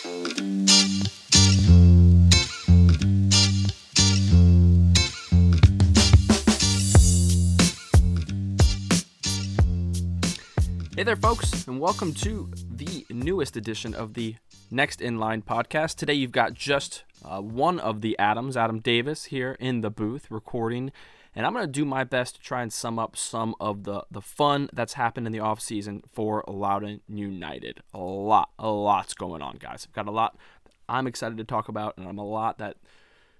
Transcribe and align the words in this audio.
Hey 0.00 0.12
there, 11.02 11.16
folks, 11.16 11.66
and 11.66 11.80
welcome 11.80 12.14
to 12.14 12.48
the 12.70 13.06
newest 13.10 13.56
edition 13.56 13.92
of 13.92 14.14
the 14.14 14.36
Next 14.70 15.00
in 15.00 15.18
Line 15.18 15.42
podcast. 15.42 15.96
Today, 15.96 16.14
you've 16.14 16.30
got 16.30 16.54
just 16.54 17.02
uh, 17.24 17.40
one 17.40 17.80
of 17.80 18.00
the 18.00 18.16
Adams, 18.20 18.56
Adam 18.56 18.78
Davis, 18.78 19.24
here 19.24 19.56
in 19.58 19.80
the 19.80 19.90
booth 19.90 20.30
recording. 20.30 20.92
And 21.38 21.46
I'm 21.46 21.52
going 21.52 21.64
to 21.64 21.70
do 21.70 21.84
my 21.84 22.02
best 22.02 22.34
to 22.34 22.40
try 22.40 22.62
and 22.62 22.72
sum 22.72 22.98
up 22.98 23.16
some 23.16 23.54
of 23.60 23.84
the, 23.84 24.02
the 24.10 24.20
fun 24.20 24.68
that's 24.72 24.94
happened 24.94 25.24
in 25.24 25.32
the 25.32 25.38
offseason 25.38 26.02
for 26.12 26.42
Loudoun 26.48 27.00
United. 27.08 27.78
A 27.94 27.98
lot, 27.98 28.50
a 28.58 28.68
lot's 28.68 29.14
going 29.14 29.40
on, 29.40 29.54
guys. 29.58 29.86
I've 29.88 29.94
got 29.94 30.08
a 30.08 30.10
lot 30.10 30.36
I'm 30.88 31.06
excited 31.06 31.38
to 31.38 31.44
talk 31.44 31.68
about, 31.68 31.96
and 31.96 32.08
I'm 32.08 32.18
a 32.18 32.26
lot 32.26 32.58
that 32.58 32.78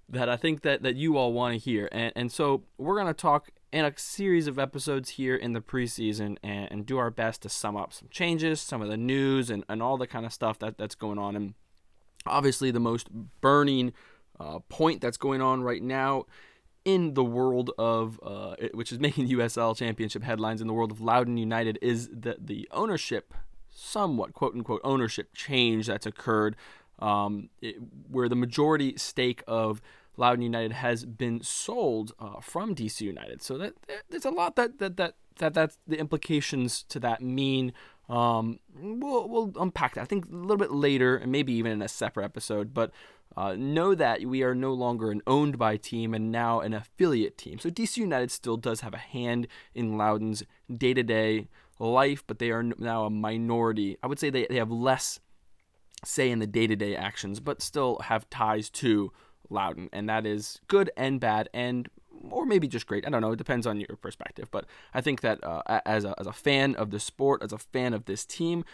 that 0.08 0.28
I 0.28 0.36
think 0.36 0.62
that, 0.62 0.84
that 0.84 0.94
you 0.94 1.16
all 1.16 1.32
want 1.32 1.54
to 1.54 1.58
hear. 1.58 1.88
And, 1.90 2.12
and 2.14 2.30
so 2.30 2.62
we're 2.78 2.94
going 2.94 3.08
to 3.08 3.20
talk 3.20 3.50
in 3.72 3.84
a 3.84 3.92
series 3.96 4.46
of 4.46 4.60
episodes 4.60 5.10
here 5.10 5.34
in 5.34 5.52
the 5.52 5.60
preseason 5.60 6.36
and, 6.42 6.70
and, 6.70 6.86
do 6.86 6.98
our 6.98 7.10
best 7.10 7.42
to 7.42 7.50
sum 7.50 7.76
up 7.76 7.92
some 7.92 8.08
changes, 8.10 8.60
some 8.60 8.80
of 8.80 8.88
the 8.88 8.96
news, 8.96 9.50
and, 9.50 9.64
and 9.68 9.82
all 9.82 9.98
the 9.98 10.06
kind 10.06 10.24
of 10.24 10.32
stuff 10.32 10.58
that, 10.60 10.78
that's 10.78 10.94
going 10.94 11.18
on. 11.18 11.34
And 11.34 11.54
obviously, 12.24 12.70
the 12.70 12.78
most 12.78 13.08
burning 13.40 13.92
uh, 14.38 14.60
point 14.68 15.00
that's 15.00 15.18
going 15.18 15.42
on 15.42 15.62
right 15.62 15.82
now 15.82 16.26
in 16.88 17.12
the 17.12 17.22
world 17.22 17.70
of, 17.76 18.18
uh, 18.22 18.56
which 18.72 18.92
is 18.92 18.98
making 18.98 19.28
the 19.28 19.34
USL 19.34 19.76
Championship 19.76 20.22
headlines 20.22 20.62
in 20.62 20.66
the 20.66 20.72
world 20.72 20.90
of 20.90 21.02
Loudoun 21.02 21.36
United, 21.36 21.78
is 21.82 22.08
that 22.10 22.46
the 22.46 22.66
ownership, 22.70 23.34
somewhat 23.70 24.32
quote 24.32 24.54
unquote 24.54 24.80
ownership 24.82 25.34
change 25.34 25.88
that's 25.88 26.06
occurred, 26.06 26.56
um, 26.98 27.50
it, 27.60 27.76
where 28.10 28.26
the 28.26 28.34
majority 28.34 28.96
stake 28.96 29.42
of 29.46 29.82
Loudoun 30.16 30.40
United 30.40 30.72
has 30.72 31.04
been 31.04 31.42
sold 31.42 32.12
uh, 32.18 32.40
from 32.40 32.74
DC 32.74 33.02
United. 33.02 33.42
So 33.42 33.58
that, 33.58 33.74
there's 34.08 34.24
a 34.24 34.30
lot 34.30 34.56
that 34.56 34.78
that 34.78 34.96
that 34.96 35.14
that 35.36 35.52
that's 35.52 35.76
the 35.86 35.98
implications 35.98 36.84
to 36.84 36.98
that 37.00 37.20
mean. 37.20 37.74
Um, 38.08 38.58
we'll 38.74 39.28
we'll 39.28 39.52
unpack 39.60 39.94
that. 39.94 40.02
I 40.02 40.04
think 40.04 40.26
a 40.26 40.34
little 40.34 40.56
bit 40.56 40.72
later, 40.72 41.16
and 41.16 41.30
maybe 41.30 41.52
even 41.54 41.72
in 41.72 41.82
a 41.82 41.88
separate 41.88 42.24
episode. 42.24 42.72
But 42.72 42.90
uh, 43.36 43.54
know 43.56 43.94
that 43.94 44.24
we 44.24 44.42
are 44.42 44.54
no 44.54 44.72
longer 44.72 45.10
an 45.10 45.22
owned 45.26 45.58
by 45.58 45.76
team 45.76 46.14
and 46.14 46.32
now 46.32 46.60
an 46.60 46.74
affiliate 46.74 47.38
team. 47.38 47.58
So 47.58 47.70
DC 47.70 47.96
United 47.96 48.30
still 48.30 48.56
does 48.56 48.80
have 48.80 48.94
a 48.94 48.98
hand 48.98 49.46
in 49.74 49.96
Loudoun's 49.96 50.42
day 50.74 50.94
to 50.94 51.02
day 51.02 51.48
life, 51.78 52.24
but 52.26 52.38
they 52.38 52.50
are 52.50 52.62
now 52.62 53.04
a 53.04 53.10
minority. 53.10 53.96
I 54.02 54.06
would 54.06 54.18
say 54.18 54.30
they, 54.30 54.46
they 54.48 54.56
have 54.56 54.70
less 54.70 55.20
say 56.04 56.30
in 56.30 56.38
the 56.38 56.46
day 56.46 56.66
to 56.66 56.76
day 56.76 56.96
actions, 56.96 57.40
but 57.40 57.62
still 57.62 57.98
have 58.04 58.28
ties 58.30 58.70
to 58.70 59.12
Loudoun. 59.50 59.88
and 59.92 60.08
that 60.08 60.26
is 60.26 60.60
good 60.68 60.90
and 60.96 61.20
bad, 61.20 61.48
and 61.54 61.88
or 62.30 62.46
maybe 62.46 62.68
just 62.68 62.86
great. 62.86 63.06
I 63.06 63.10
don't 63.10 63.20
know. 63.20 63.32
It 63.32 63.36
depends 63.36 63.66
on 63.66 63.80
your 63.80 63.96
perspective, 64.00 64.48
but 64.50 64.66
I 64.94 65.00
think 65.00 65.20
that 65.22 65.42
uh, 65.42 65.62
as 65.84 66.04
a 66.04 66.14
as 66.18 66.26
a 66.26 66.32
fan 66.32 66.74
of 66.74 66.90
the 66.90 67.00
sport, 67.00 67.42
as 67.42 67.52
a 67.52 67.58
fan 67.58 67.94
of 67.94 68.06
this 68.06 68.24
team, 68.24 68.64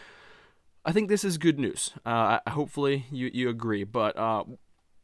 I 0.85 0.91
think 0.91 1.09
this 1.09 1.23
is 1.23 1.37
good 1.37 1.59
news. 1.59 1.91
Uh, 2.05 2.39
hopefully, 2.47 3.05
you 3.11 3.29
you 3.33 3.49
agree. 3.49 3.83
But 3.83 4.17
uh, 4.17 4.43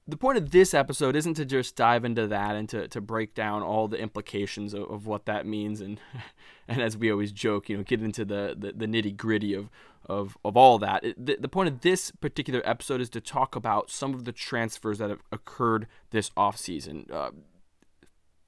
the 0.07 0.17
point 0.17 0.37
of 0.37 0.51
this 0.51 0.73
episode 0.73 1.15
isn't 1.15 1.35
to 1.35 1.45
just 1.45 1.75
dive 1.75 2.05
into 2.05 2.27
that 2.27 2.55
and 2.55 2.67
to, 2.69 2.87
to 2.87 3.01
break 3.01 3.33
down 3.33 3.63
all 3.63 3.87
the 3.87 3.97
implications 3.97 4.73
of, 4.73 4.89
of 4.89 5.07
what 5.07 5.25
that 5.25 5.45
means 5.45 5.81
and 5.81 5.99
and 6.67 6.81
as 6.81 6.95
we 6.97 7.11
always 7.11 7.31
joke, 7.31 7.69
you 7.69 7.77
know, 7.77 7.83
get 7.83 8.01
into 8.01 8.23
the, 8.23 8.55
the, 8.57 8.71
the 8.71 8.85
nitty 8.85 9.15
gritty 9.15 9.53
of 9.53 9.69
of, 10.07 10.37
of 10.43 10.57
all 10.57 10.79
that. 10.79 11.03
The, 11.17 11.37
the 11.39 11.47
point 11.47 11.69
of 11.69 11.81
this 11.81 12.11
particular 12.11 12.61
episode 12.65 13.01
is 13.01 13.09
to 13.11 13.21
talk 13.21 13.55
about 13.55 13.89
some 13.89 14.13
of 14.13 14.25
the 14.25 14.31
transfers 14.31 14.97
that 14.97 15.09
have 15.09 15.21
occurred 15.31 15.87
this 16.09 16.31
offseason. 16.31 17.09
Uh, 17.11 17.31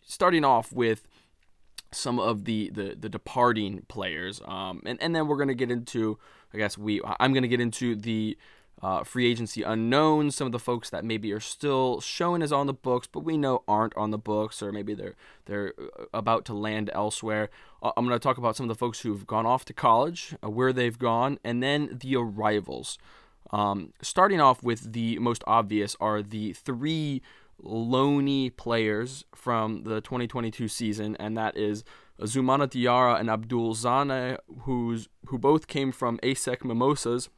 starting 0.05 0.45
off 0.45 0.71
with 0.71 1.07
some 1.91 2.19
of 2.19 2.45
the, 2.45 2.69
the, 2.73 2.95
the 2.99 3.09
departing 3.09 3.85
players. 3.87 4.41
Um, 4.45 4.81
and, 4.85 5.01
and 5.01 5.15
then 5.15 5.27
we're 5.27 5.37
to 5.49 5.55
get 5.55 5.71
into, 5.71 6.17
I 6.53 6.57
guess 6.57 6.77
we, 6.77 7.01
I'm 7.19 7.33
to 7.43 7.47
get 7.47 7.61
into 7.61 7.95
the 7.95 8.37
uh, 8.81 9.03
free 9.03 9.25
agency 9.31 9.63
unknowns, 9.63 10.35
some 10.35 10.45
of 10.45 10.51
the 10.51 10.59
folks 10.59 10.89
that 10.89 11.05
maybe 11.05 11.31
are 11.31 11.39
still 11.39 12.01
shown 12.01 12.41
as 12.41 12.51
on 12.51 12.67
the 12.67 12.73
books, 12.73 13.07
but 13.07 13.21
we 13.21 13.37
know 13.37 13.63
aren't 13.65 13.95
on 13.95 14.11
the 14.11 14.17
books, 14.17 14.61
or 14.61 14.73
maybe 14.73 14.93
they're 14.93 15.15
they're 15.45 15.73
uh, 15.79 16.03
about 16.13 16.43
to 16.45 16.53
land 16.53 16.89
elsewhere. 16.93 17.49
Uh, 17.81 17.91
I'm 17.95 18.05
going 18.05 18.15
to 18.15 18.21
talk 18.21 18.37
about 18.37 18.57
some 18.57 18.65
of 18.65 18.67
the 18.67 18.75
folks 18.75 18.99
who've 18.99 19.25
gone 19.25 19.45
off 19.45 19.63
to 19.65 19.73
college, 19.73 20.35
uh, 20.43 20.49
where 20.49 20.73
they've 20.73 20.99
gone, 20.99 21.39
and 21.45 21.63
then 21.63 21.97
the 22.01 22.17
arrivals. 22.17 22.97
Um, 23.51 23.93
starting 24.01 24.41
off 24.41 24.63
with 24.63 24.91
the 24.91 25.17
most 25.19 25.43
obvious 25.47 25.95
are 26.01 26.21
the 26.21 26.51
three 26.51 27.21
loany 27.63 28.55
players 28.55 29.25
from 29.35 29.83
the 29.83 30.01
2022 30.01 30.67
season, 30.67 31.15
and 31.17 31.37
that 31.37 31.57
is 31.57 31.83
Zoumana 32.21 32.67
Diarra 32.67 33.19
and 33.19 33.29
Abdoul 33.29 33.75
Zanne, 33.75 34.37
who's 34.61 35.09
who 35.27 35.37
both 35.37 35.67
came 35.67 35.91
from 35.91 36.17
ASEC 36.19 36.63
Mimosas 36.63 37.29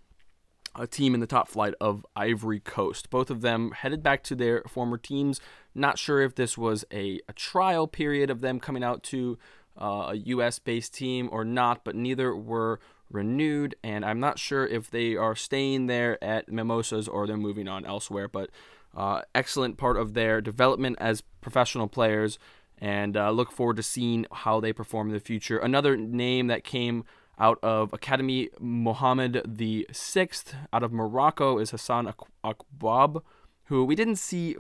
a 0.78 0.88
team 0.88 1.14
in 1.14 1.20
the 1.20 1.28
top 1.28 1.48
flight 1.48 1.74
of 1.80 2.06
Ivory 2.16 2.60
Coast. 2.60 3.10
Both 3.10 3.30
of 3.30 3.42
them 3.42 3.72
headed 3.72 4.04
back 4.04 4.24
to 4.24 4.36
their 4.36 4.64
former 4.68 4.98
teams. 4.98 5.40
Not 5.74 5.98
sure 5.98 6.22
if 6.22 6.36
this 6.36 6.58
was 6.58 6.86
a, 6.92 7.22
a 7.28 7.34
trial 7.34 7.88
period 7.88 8.30
of 8.30 8.42
them 8.42 8.60
coming 8.60 8.84
out 8.84 9.04
to 9.04 9.38
uh, 9.80 10.10
a 10.10 10.16
US 10.16 10.60
based 10.60 10.94
team 10.94 11.30
or 11.32 11.44
not, 11.44 11.84
but 11.84 11.96
neither 11.96 12.36
were 12.36 12.80
renewed. 13.10 13.76
And 13.84 14.04
I'm 14.04 14.20
not 14.20 14.40
sure 14.40 14.66
if 14.66 14.90
they 14.90 15.16
are 15.16 15.36
staying 15.36 15.88
there 15.88 16.22
at 16.24 16.52
Mimosas 16.52 17.08
or 17.08 17.28
they're 17.28 17.38
moving 17.38 17.68
on 17.68 17.86
elsewhere. 17.86 18.28
But 18.28 18.50
uh, 18.96 19.22
excellent 19.34 19.78
part 19.78 19.98
of 19.98 20.14
their 20.14 20.42
development 20.42 20.98
as 21.00 21.22
professional 21.42 21.88
players. 21.88 22.40
And 22.78 23.16
uh, 23.16 23.32
look 23.32 23.52
forward 23.52 23.78
to 23.78 23.84
seeing 23.84 24.26
how 24.32 24.60
they 24.60 24.74
perform 24.74 25.08
in 25.08 25.14
the 25.14 25.20
future. 25.20 25.58
Another 25.58 25.96
name 25.96 26.48
that 26.48 26.64
came 26.64 27.06
out 27.40 27.60
of 27.64 27.94
Academy 27.94 28.50
Mohammed 28.60 29.42
the 29.46 29.88
Sixth. 29.92 30.56
Out 30.74 30.84
of 30.84 30.92
Morocco 30.92 31.58
is 31.58 31.72
Hassan 31.72 32.14
Akbab, 32.44 33.22
who 33.66 33.86
we 33.86 33.96
didn't 33.96 34.18
see 34.18 34.56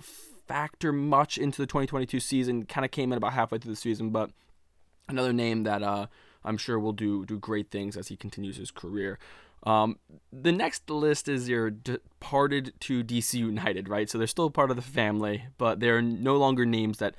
factor 0.48 0.92
much 0.92 1.38
into 1.38 1.62
the 1.62 1.66
2022 1.66 2.20
season. 2.20 2.66
Kind 2.66 2.86
of 2.86 2.92
came 2.92 3.12
in 3.12 3.18
about 3.18 3.34
halfway 3.34 3.58
through 3.58 3.72
the 3.72 3.78
season, 3.78 4.10
but 4.10 4.32
another 5.08 5.34
name 5.34 5.64
that 5.64 5.84
uh, 5.84 6.08
I'm 6.44 6.58
sure 6.58 6.80
will 6.80 6.94
do 6.94 7.26
do 7.26 7.38
great 7.38 7.72
things 7.72 7.98
as 7.98 8.10
he 8.10 8.16
continues 8.16 8.58
his 8.58 8.72
career. 8.72 9.20
Um, 9.64 9.98
the 10.32 10.52
next 10.52 10.90
list 10.90 11.28
is 11.28 11.50
your 11.50 11.72
departed 11.72 12.74
to 12.82 13.04
DC 13.04 13.34
United, 13.34 13.90
right? 13.90 14.10
So 14.10 14.18
they're 14.18 14.28
still 14.28 14.50
part 14.50 14.70
of 14.70 14.76
the 14.76 14.82
family, 14.82 15.46
but 15.58 15.80
they're 15.80 16.02
no 16.02 16.38
longer 16.38 16.66
names 16.66 17.00
that 17.00 17.16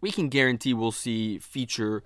we 0.00 0.10
can 0.10 0.28
guarantee 0.28 0.74
we'll 0.74 0.92
see 0.92 1.38
feature 1.38 2.02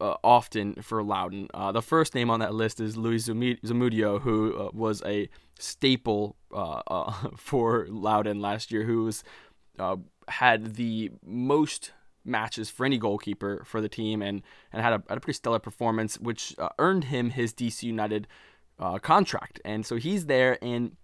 uh, 0.00 0.14
often 0.22 0.74
for 0.82 1.02
Loudoun. 1.02 1.48
Uh, 1.54 1.72
the 1.72 1.82
first 1.82 2.14
name 2.14 2.30
on 2.30 2.40
that 2.40 2.54
list 2.54 2.80
is 2.80 2.96
Luis 2.96 3.28
Zamudio, 3.28 4.20
who 4.20 4.56
uh, 4.56 4.70
was 4.72 5.02
a 5.04 5.28
staple 5.58 6.36
uh, 6.52 6.82
uh, 6.86 7.12
for 7.36 7.86
Loudoun 7.88 8.40
last 8.40 8.70
year, 8.70 8.84
who 8.84 9.04
was, 9.04 9.24
uh, 9.78 9.96
had 10.28 10.74
the 10.74 11.10
most 11.24 11.92
matches 12.24 12.70
for 12.70 12.86
any 12.86 12.98
goalkeeper 12.98 13.62
for 13.64 13.80
the 13.80 13.88
team 13.88 14.22
and, 14.22 14.42
and 14.72 14.82
had, 14.82 14.92
a, 14.92 15.02
had 15.08 15.18
a 15.18 15.20
pretty 15.20 15.36
stellar 15.36 15.58
performance, 15.58 16.20
which 16.20 16.54
earned 16.78 17.04
him 17.04 17.30
his 17.30 17.52
DC 17.52 17.82
United 17.82 18.28
contract. 19.00 19.60
And 19.64 19.86
so 19.86 19.96
he's 19.96 20.26
there, 20.26 20.58
and 20.62 20.96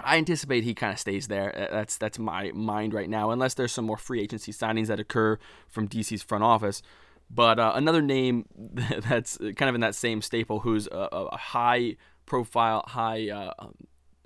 I 0.00 0.18
anticipate 0.18 0.64
he 0.64 0.74
kind 0.74 0.92
of 0.92 0.98
stays 0.98 1.28
there. 1.28 1.68
That's 1.70 1.96
that's 1.96 2.18
my 2.18 2.50
mind 2.52 2.92
right 2.92 3.08
now, 3.08 3.30
unless 3.30 3.54
there's 3.54 3.72
some 3.72 3.86
more 3.86 3.96
free 3.96 4.20
agency 4.20 4.52
signings 4.52 4.88
that 4.88 5.00
occur 5.00 5.38
from 5.68 5.88
DC's 5.88 6.22
front 6.22 6.44
office. 6.44 6.82
But 7.30 7.58
uh, 7.58 7.72
another 7.74 8.02
name 8.02 8.46
that's 8.54 9.36
kind 9.38 9.68
of 9.68 9.74
in 9.74 9.80
that 9.80 9.94
same 9.94 10.22
staple, 10.22 10.60
who's 10.60 10.86
a, 10.86 11.08
a 11.12 11.36
high 11.36 11.96
profile, 12.26 12.84
high 12.86 13.30
uh, 13.30 13.52
um, 13.58 13.74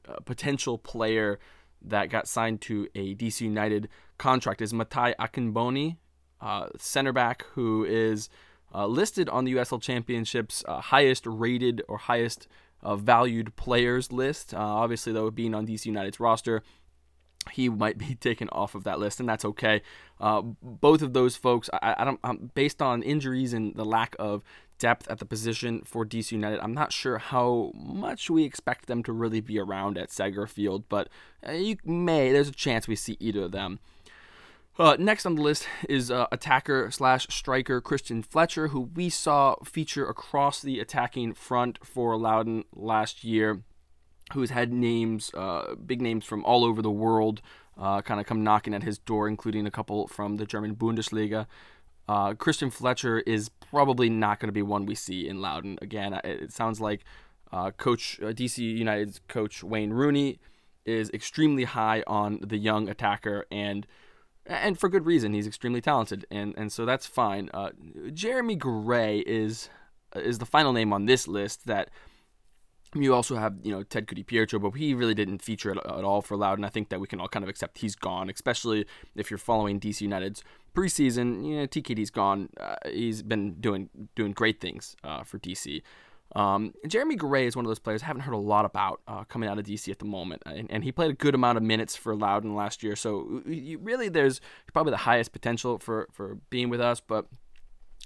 uh, 0.09 0.17
potential 0.25 0.77
player 0.77 1.39
that 1.83 2.11
got 2.11 2.29
signed 2.29 2.61
to 2.63 2.89
a 2.95 3.15
DC 3.15 3.41
United 3.41 3.89
contract, 4.19 4.61
is 4.61 4.75
Matai 4.75 5.15
Akinmboni, 5.19 5.97
uh, 6.41 6.67
center 6.79 7.13
back, 7.13 7.45
who 7.53 7.85
is 7.85 8.29
uh, 8.75 8.87
listed 8.87 9.29
on 9.29 9.45
the 9.45 9.55
USL 9.55 9.81
Championship's 9.81 10.65
uh, 10.67 10.81
highest 10.81 11.27
rated 11.27 11.83
or 11.89 11.99
highest 11.99 12.47
valued 12.83 13.55
players 13.57 14.11
list. 14.11 14.55
obviously, 14.55 15.13
though, 15.13 15.31
being 15.31 15.55
on 15.55 15.67
DC 15.67 15.85
United's 15.87 16.19
roster, 16.19 16.63
he 17.53 17.69
might 17.69 17.99
be 17.99 18.15
taken 18.21 18.49
off 18.51 18.75
of 18.75 18.85
that 18.85 18.99
list, 18.99 19.21
and 19.21 19.29
that's 19.29 19.45
okay. 19.45 19.83
Uh, 20.21 20.43
both 20.63 21.03
of 21.03 21.13
those 21.13 21.37
folks, 21.37 21.71
I, 21.73 21.95
I 21.99 22.05
don't, 22.05 22.21
um, 22.25 22.51
based 22.55 22.83
on 22.83 23.03
injuries 23.03 23.53
and 23.53 23.75
the 23.75 23.85
lack 23.85 24.15
of 24.19 24.43
depth 24.79 25.09
at 25.11 25.19
the 25.19 25.25
position 25.25 25.83
for 25.85 26.05
DC 26.05 26.33
United, 26.33 26.61
I'm 26.61 26.75
not 26.75 26.93
sure 26.93 27.19
how 27.19 27.73
much 27.75 28.31
we 28.31 28.45
expect 28.45 28.87
them 28.87 29.03
to 29.05 29.13
really 29.13 29.41
be 29.41 29.59
around 29.59 29.99
at 29.99 30.11
Segra 30.11 30.49
Field, 30.49 30.85
but 30.89 31.09
uh, 31.47 31.53
you 31.53 31.77
may, 31.85 32.33
there's 32.33 32.49
a 32.49 32.53
chance 32.53 32.87
we 32.89 32.97
see 32.97 33.17
either 33.21 33.45
of 33.45 33.53
them. 33.53 33.79
Uh, 34.79 34.97
next 34.99 35.27
on 35.27 35.35
the 35.35 35.43
list 35.43 35.69
is 35.89 36.11
uh, 36.11 36.27
attacker 36.33 36.91
slash 36.91 37.27
striker 37.29 37.83
Kristian 37.83 38.25
Fletcher, 38.25 38.69
who 38.69 38.81
we 38.81 39.11
saw 39.11 39.57
feature 39.65 40.09
across 40.09 40.63
the 40.63 40.81
attacking 40.81 41.35
front 41.35 41.79
for 41.85 42.17
Loudoun 42.17 42.65
last 42.75 43.25
year. 43.25 43.63
who's 44.33 44.51
had 44.51 44.73
names, 44.73 45.33
uh, 45.35 45.75
big 45.75 46.01
names 46.01 46.25
from 46.25 46.45
all 46.45 46.65
over 46.65 46.81
the 46.83 46.91
world, 46.91 47.43
uh, 47.77 48.01
kind 48.01 48.21
of 48.21 48.27
come 48.27 48.45
knocking 48.45 48.73
at 48.75 48.85
his 48.85 48.97
door, 48.97 49.27
including 49.27 49.67
a 49.67 49.71
couple 49.71 50.07
from 50.07 50.37
the 50.37 50.47
German 50.47 50.77
Bundesliga. 50.77 51.47
Uh, 52.09 52.35
Kristian 52.35 52.73
Fletcher 52.73 53.21
is 53.21 53.49
probably 53.49 54.09
not 54.09 54.39
going 54.39 54.49
to 54.49 54.53
be 54.53 54.63
one 54.63 54.87
we 54.87 54.95
see 54.95 55.29
in 55.29 55.41
Loudoun 55.41 55.79
again. 55.83 56.15
It 56.25 56.53
sounds 56.53 56.81
like 56.81 57.05
uh, 57.53 57.71
Coach 57.73 58.19
DC 58.21 58.59
United's 58.59 59.21
coach 59.29 59.65
Wayne 59.65 59.93
Rooney 59.93 60.39
is 60.85 61.11
extremely 61.11 61.65
high 61.65 62.03
on 62.07 62.41
the 62.41 62.57
young 62.57 62.89
attacker, 62.89 63.47
and 63.51 63.87
and 64.51 64.79
for 64.79 64.89
good 64.89 65.07
reason. 65.07 65.33
He's 65.33 65.47
extremely 65.47 65.81
talented, 65.81 66.27
and 66.31 66.55
and 66.57 66.73
so 66.73 66.85
that's 66.85 67.07
fine. 67.07 67.51
Uh, 67.55 67.71
Jeremy 68.13 68.57
Garay 68.57 69.21
is 69.21 69.71
is 70.17 70.39
the 70.39 70.47
final 70.47 70.73
name 70.73 70.93
on 70.93 71.07
this 71.07 71.29
list 71.29 71.67
that 71.67 71.91
you 72.95 73.15
also 73.15 73.37
have, 73.37 73.55
you 73.63 73.71
know, 73.71 73.85
Ted 73.85 74.09
Pietro, 74.27 74.59
but 74.59 74.73
he 74.73 74.95
really 74.95 75.15
didn't 75.15 75.43
feature 75.43 75.71
at, 75.71 75.77
at, 75.79 76.05
all 76.05 76.23
for 76.23 76.37
Loud, 76.37 76.59
and 76.59 76.67
I 76.67 76.69
think 76.69 76.89
that 76.89 76.99
we 76.99 77.07
can 77.07 77.21
all 77.21 77.29
kind 77.29 77.45
of 77.45 77.49
accept 77.49 77.79
he's 77.79 77.95
gone, 77.95 78.29
especially 78.29 78.85
if 79.15 79.31
you're 79.31 79.39
following 79.39 79.79
DC 79.79 80.01
United's 80.01 80.43
preseason. 80.75 81.47
You 81.47 81.57
know, 81.59 81.67
TKD's 81.67 82.11
gone. 82.11 82.49
Uh, 82.59 82.75
he's 82.87 83.23
been 83.23 83.61
doing 83.61 83.89
doing 84.17 84.33
great 84.33 84.61
things 84.61 84.97
uh, 85.05 85.23
for 85.23 85.39
DC. 85.39 85.83
Um, 86.37 86.75
Jeremy 86.87 87.17
Garay 87.17 87.47
is 87.47 87.57
one 87.57 87.65
of 87.65 87.69
those 87.69 87.81
players 87.81 88.03
I 88.03 88.07
haven't 88.07 88.23
heard 88.23 88.35
a 88.35 88.39
lot 88.39 88.65
about 88.65 89.01
uh, 89.09 89.25
coming 89.25 89.49
out 89.49 89.59
of 89.59 89.67
DC 89.67 89.91
at 89.91 89.99
the 89.99 90.05
moment, 90.05 90.43
and, 90.47 90.71
and, 90.71 90.85
he 90.85 90.93
played 90.93 91.11
a 91.11 91.15
good 91.15 91.35
amount 91.35 91.59
of 91.59 91.65
minutes 91.65 91.97
for 91.97 92.15
Loudoun 92.15 92.55
last 92.55 92.85
year. 92.85 92.95
So 92.95 93.43
you, 93.47 93.79
really, 93.79 94.09
there's 94.09 94.41
probably 94.73 94.93
the 94.93 94.99
highest 94.99 95.33
potential 95.33 95.79
for 95.79 96.09
for 96.13 96.39
being 96.49 96.71
with 96.71 96.81
us, 96.81 97.01
but 97.01 97.27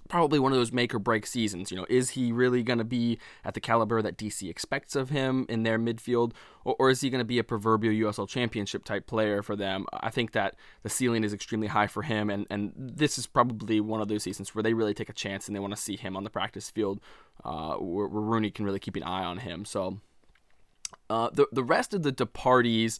probably 0.08 0.38
one 0.38 0.52
of 0.52 0.58
those 0.58 0.72
make 0.72 0.94
or 0.94 0.98
break 0.98 1.26
seasons. 1.26 1.70
You 1.70 1.78
know, 1.78 1.86
is 1.88 2.10
he 2.10 2.32
really 2.32 2.62
going 2.62 2.78
to 2.78 2.84
be 2.84 3.18
at 3.44 3.54
the 3.54 3.60
caliber 3.60 4.02
that 4.02 4.16
DC 4.16 4.48
expects 4.48 4.94
of 4.96 5.10
him 5.10 5.46
in 5.48 5.62
their 5.62 5.78
midfield, 5.78 6.32
or, 6.64 6.76
or 6.78 6.90
is 6.90 7.00
he 7.00 7.10
going 7.10 7.20
to 7.20 7.24
be 7.24 7.38
a 7.38 7.44
proverbial 7.44 8.10
USL 8.10 8.28
championship 8.28 8.84
type 8.84 9.06
player 9.06 9.42
for 9.42 9.56
them? 9.56 9.86
I 9.92 10.10
think 10.10 10.32
that 10.32 10.56
the 10.82 10.90
ceiling 10.90 11.24
is 11.24 11.32
extremely 11.32 11.68
high 11.68 11.86
for 11.86 12.02
him, 12.02 12.30
and, 12.30 12.46
and 12.50 12.72
this 12.76 13.18
is 13.18 13.26
probably 13.26 13.80
one 13.80 14.00
of 14.00 14.08
those 14.08 14.22
seasons 14.22 14.54
where 14.54 14.62
they 14.62 14.74
really 14.74 14.94
take 14.94 15.08
a 15.08 15.14
chance 15.14 15.46
and 15.46 15.56
they 15.56 15.60
want 15.60 15.74
to 15.74 15.80
see 15.80 15.96
him 15.96 16.16
on 16.16 16.24
the 16.24 16.30
practice 16.30 16.70
field, 16.70 17.00
uh, 17.44 17.74
where, 17.74 18.06
where 18.06 18.22
Rooney 18.22 18.50
can 18.50 18.64
really 18.64 18.80
keep 18.80 18.96
an 18.96 19.02
eye 19.02 19.24
on 19.24 19.38
him. 19.38 19.64
So. 19.64 20.00
Uh, 21.10 21.28
the 21.34 21.46
the 21.52 21.62
rest 21.62 21.92
of 21.92 22.02
the 22.02 22.12
departees 22.12 22.98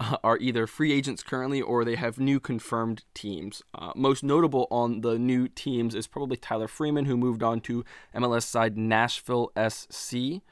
are 0.24 0.38
either 0.38 0.66
free 0.66 0.92
agents 0.92 1.22
currently 1.22 1.60
or 1.60 1.84
they 1.84 1.96
have 1.96 2.18
new 2.18 2.40
confirmed 2.40 3.04
teams. 3.14 3.62
Uh, 3.74 3.92
most 3.94 4.22
notable 4.22 4.66
on 4.70 5.00
the 5.00 5.18
new 5.18 5.48
teams 5.48 5.94
is 5.94 6.06
probably 6.06 6.36
Tyler 6.36 6.68
Freeman, 6.68 7.06
who 7.06 7.16
moved 7.16 7.42
on 7.42 7.60
to 7.62 7.84
MLS 8.14 8.44
side 8.44 8.76
Nashville 8.76 9.50
SC. 9.68 10.42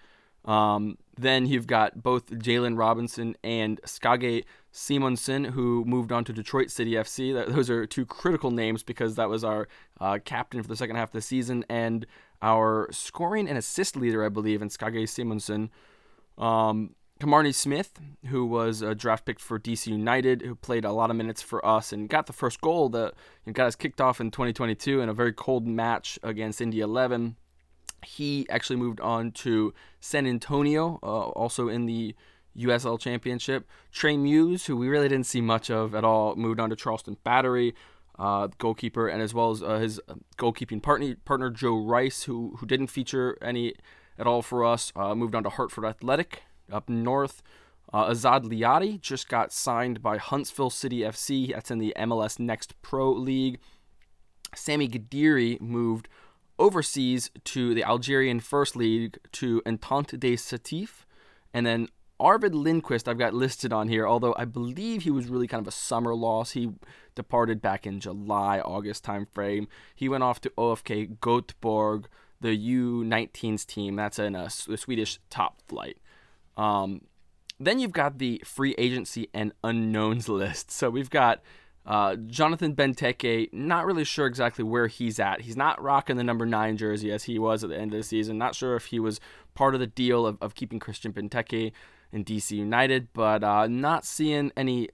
Um, 0.44 0.96
then 1.19 1.46
you've 1.46 1.66
got 1.66 2.02
both 2.02 2.26
Jalen 2.26 2.78
Robinson 2.78 3.37
and 3.43 3.81
Skage 3.84 4.44
Simonsen, 4.72 5.50
who 5.50 5.84
moved 5.84 6.12
on 6.12 6.25
to 6.25 6.32
Detroit 6.32 6.70
City 6.70 6.93
FC. 6.93 7.32
Those 7.52 7.69
are 7.69 7.87
two 7.87 8.06
critical 8.06 8.50
names 8.50 8.82
because 8.82 9.16
that 9.16 9.28
was 9.28 9.43
our 9.43 9.66
uh, 10.00 10.19
captain 10.25 10.62
for 10.62 10.69
the 10.69 10.76
second 10.76 10.96
half 10.96 11.08
of 11.08 11.12
the 11.12 11.20
season 11.20 11.64
and 11.69 12.06
our 12.43 12.88
scoring 12.93 13.48
and 13.48 13.58
assist 13.58 13.96
leader, 13.96 14.25
I 14.25 14.28
believe, 14.28 14.62
in 14.62 14.69
Skage 14.69 15.08
Simonsen. 15.08 15.70
Um, 16.38 16.94
Kimarni 17.18 17.54
Smith, 17.54 17.98
who 18.26 18.44
was 18.44 18.82
a 18.82 18.94
draft 18.94 19.24
pick 19.24 19.40
for 19.40 19.58
DC 19.58 19.86
United, 19.86 20.42
who 20.42 20.54
played 20.54 20.84
a 20.84 20.92
lot 20.92 21.08
of 21.08 21.16
minutes 21.16 21.40
for 21.40 21.64
us 21.64 21.90
and 21.90 22.10
got 22.10 22.26
the 22.26 22.32
first 22.32 22.60
goal 22.60 22.90
that 22.90 23.14
got 23.50 23.66
us 23.66 23.74
kicked 23.74 24.02
off 24.02 24.20
in 24.20 24.30
2022 24.30 25.00
in 25.00 25.08
a 25.08 25.14
very 25.14 25.32
cold 25.32 25.66
match 25.66 26.18
against 26.22 26.60
Indy 26.60 26.80
11. 26.80 27.36
He 28.04 28.46
actually 28.50 28.76
moved 28.76 29.00
on 29.00 29.32
to 29.32 29.72
San 29.98 30.26
Antonio, 30.26 30.98
uh, 31.02 31.06
also 31.30 31.68
in 31.68 31.86
the 31.86 32.14
USL 32.58 33.00
Championship. 33.00 33.66
Trey 33.90 34.19
Muse, 34.19 34.66
who 34.66 34.76
we 34.76 34.88
really 34.88 35.08
didn't 35.08 35.26
see 35.26 35.40
much 35.40 35.70
of 35.70 35.94
at 35.94 36.04
all, 36.04 36.36
moved 36.36 36.60
on 36.60 36.69
to 36.69 36.76
Charleston 36.76 37.16
Battery, 37.24 37.74
uh, 38.19 38.48
goalkeeper, 38.58 39.08
and 39.08 39.22
as 39.22 39.32
well 39.32 39.50
as 39.50 39.62
uh, 39.62 39.78
his 39.78 40.00
goalkeeping 40.36 40.82
partner, 40.82 41.16
partner 41.24 41.48
Joe 41.48 41.78
Rice, 41.78 42.24
who 42.24 42.56
who 42.58 42.66
didn't 42.66 42.88
feature 42.88 43.38
any 43.40 43.74
at 44.19 44.26
all 44.26 44.42
for 44.42 44.64
us, 44.66 44.92
uh, 44.94 45.14
moved 45.14 45.34
on 45.34 45.42
to 45.42 45.50
Hartford 45.50 45.84
Athletic 45.84 46.42
up 46.70 46.88
north. 46.88 47.42
Uh, 47.92 48.10
Azaad 48.10 48.44
Liadi 48.44 49.00
just 49.00 49.28
got 49.28 49.52
signed 49.52 50.02
by 50.02 50.16
Huntsville 50.18 50.70
City 50.70 51.00
FC. 51.00 51.52
That's 51.52 51.70
in 51.70 51.78
the 51.78 51.94
MLS 51.96 52.38
Next 52.38 52.80
Pro 52.82 53.12
League. 53.12 53.58
Sami 54.54 54.88
Guediri 54.88 55.60
moved 55.60 56.08
overseas 56.58 57.30
to 57.44 57.74
the 57.74 57.84
Algerian 57.84 58.40
First 58.40 58.76
League 58.76 59.18
to 59.32 59.62
Entente 59.66 60.16
de 60.18 60.36
Sétif. 60.36 61.04
And 61.52 61.66
then 61.66 61.88
Arvid 62.18 62.54
Lindquist, 62.54 63.08
I've 63.08 63.19
got 63.19 63.34
listed 63.34 63.72
on 63.72 63.88
here, 63.88 64.06
although 64.06 64.34
I 64.38 64.46
believe 64.46 65.02
he 65.02 65.10
was 65.10 65.28
really 65.28 65.46
kind 65.46 65.60
of 65.60 65.69
a 65.69 65.72
summer 65.72 66.14
loss. 66.14 66.52
He 66.52 66.72
departed 67.14 67.60
back 67.60 67.86
in 67.86 68.00
July, 68.00 68.60
August 68.60 69.04
timeframe. 69.04 69.66
He 69.94 70.08
went 70.08 70.22
off 70.22 70.40
to 70.42 70.50
OFK 70.50 71.19
Göteborg, 71.19 72.06
the 72.40 72.56
U19s 72.56 73.66
team. 73.66 73.96
That's 73.96 74.19
in 74.19 74.34
a, 74.34 74.44
a 74.44 74.76
Swedish 74.76 75.19
top 75.28 75.60
flight. 75.69 75.98
Um, 76.56 77.03
then 77.58 77.79
you've 77.79 77.93
got 77.93 78.19
the 78.19 78.43
free 78.44 78.75
agency 78.79 79.29
and 79.32 79.53
unknowns 79.64 80.29
list. 80.29 80.70
So 80.70 80.91
we've 80.91 81.11
got 81.11 81.43
uh, 81.87 82.17
Jonathan 82.17 82.75
Benteke, 82.75 83.53
not 83.53 83.87
really 83.87 84.05
sure 84.05 84.26
exactly 84.26 84.64
where 84.64 84.88
he's 84.88 85.20
at. 85.20 85.43
He's 85.43 85.56
not 85.56 85.81
rocking 85.81 86.17
the 86.17 86.25
number 86.25 86.44
nine 86.44 86.76
jersey 86.76 87.12
as 87.12 87.25
he 87.25 87.38
was 87.38 87.62
at 87.62 87.70
the 87.70 87.79
end 87.79 87.93
of 87.94 87.99
the 87.99 88.03
season. 88.03 88.38
Not 88.38 88.55
sure 88.55 88.75
if 88.75 88.87
he 88.87 88.99
was 88.99 89.20
part 89.55 89.75
of 89.75 89.81
the 89.81 89.87
deal 89.87 90.26
of, 90.26 90.37
of 90.41 90.55
keeping 90.55 90.81
Christian 90.81 91.12
Benteke 91.12 91.73
in 92.12 92.25
DC 92.25 92.50
United, 92.50 93.08
but 93.12 93.44
uh, 93.44 93.67
not 93.69 94.05
seeing 94.05 94.50
any 94.56 94.88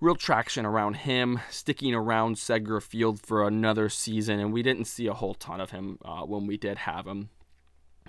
real 0.00 0.14
traction 0.14 0.66
around 0.66 0.94
him 0.94 1.40
sticking 1.48 1.94
around 1.94 2.36
Segra 2.36 2.82
Field 2.82 3.20
for 3.20 3.46
another 3.46 3.88
season, 3.88 4.40
and 4.40 4.52
we 4.52 4.62
didn't 4.62 4.84
see 4.86 5.06
a 5.06 5.14
whole 5.14 5.34
ton 5.34 5.60
of 5.60 5.70
him 5.70 5.98
uh, 6.04 6.22
when 6.22 6.46
we 6.46 6.56
did 6.56 6.78
have 6.78 7.06
him. 7.06 7.30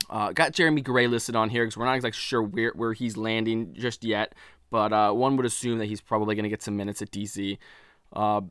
Uh, 0.09 0.31
got 0.31 0.53
Jeremy 0.53 0.81
Garay 0.81 1.07
listed 1.07 1.35
on 1.35 1.49
here 1.49 1.63
because 1.65 1.77
we're 1.77 1.85
not 1.85 1.95
exactly 1.95 2.19
sure 2.19 2.41
where, 2.41 2.71
where 2.75 2.93
he's 2.93 3.17
landing 3.17 3.73
just 3.73 4.03
yet, 4.03 4.33
but 4.69 4.93
uh, 4.93 5.11
one 5.11 5.35
would 5.37 5.45
assume 5.45 5.79
that 5.79 5.85
he's 5.85 6.01
probably 6.01 6.35
going 6.35 6.43
to 6.43 6.49
get 6.49 6.61
some 6.61 6.77
minutes 6.77 7.01
at 7.01 7.11
DC. 7.11 7.57
Uh, 8.13 8.41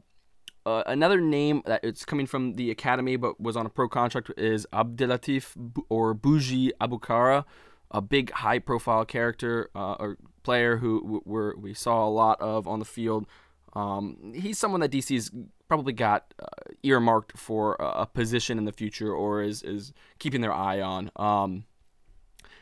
uh, 0.66 0.82
another 0.86 1.20
name 1.20 1.62
that 1.64 1.82
it's 1.84 2.04
coming 2.04 2.26
from 2.26 2.54
the 2.54 2.70
academy 2.70 3.16
but 3.16 3.40
was 3.40 3.56
on 3.56 3.64
a 3.64 3.68
pro 3.68 3.88
contract 3.88 4.32
is 4.36 4.66
Abdelatif 4.72 5.54
or 5.88 6.12
Bougie 6.12 6.72
Aboukoura, 6.80 7.44
a 7.90 8.02
big 8.02 8.32
high 8.32 8.58
profile 8.58 9.04
character 9.04 9.70
uh, 9.76 9.94
or 9.94 10.18
player 10.42 10.78
who 10.78 11.22
we 11.24 11.52
we 11.56 11.74
saw 11.74 12.06
a 12.06 12.10
lot 12.10 12.40
of 12.40 12.66
on 12.66 12.80
the 12.80 12.84
field. 12.84 13.26
Um, 13.74 14.32
he's 14.34 14.58
someone 14.58 14.80
that 14.80 14.90
DC's 14.90 15.30
probably 15.68 15.92
got 15.92 16.32
uh, 16.40 16.46
earmarked 16.82 17.38
for 17.38 17.76
a 17.80 18.06
position 18.06 18.58
in 18.58 18.64
the 18.64 18.72
future 18.72 19.12
or 19.12 19.42
is, 19.42 19.62
is 19.62 19.92
keeping 20.18 20.40
their 20.40 20.52
eye 20.52 20.80
on. 20.80 21.10
Um, 21.16 21.64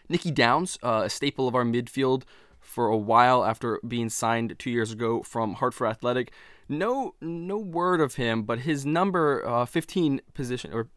Nicky 0.09 0.31
Downs, 0.31 0.79
uh, 0.83 1.03
a 1.05 1.11
staple 1.11 1.49
of 1.49 1.55
our 1.55 1.65
midfield 1.65 2.25
for 2.61 2.89
a 2.89 2.97
while 2.97 3.45
after 3.45 3.81
being 3.87 4.09
signed 4.09 4.55
two 4.59 4.71
years 4.71 4.91
ago 4.91 5.23
from 5.23 5.55
Hartford 5.55 5.89
Athletic. 5.89 6.33
No, 6.69 7.15
no 7.21 7.59
word 7.59 8.01
of 8.01 8.15
him, 8.15 8.43
but 8.43 8.61
his 8.61 8.87
number 8.87 9.47
uh, 9.47 9.67
15 9.67 10.21
position 10.33 10.73
or 10.73 10.89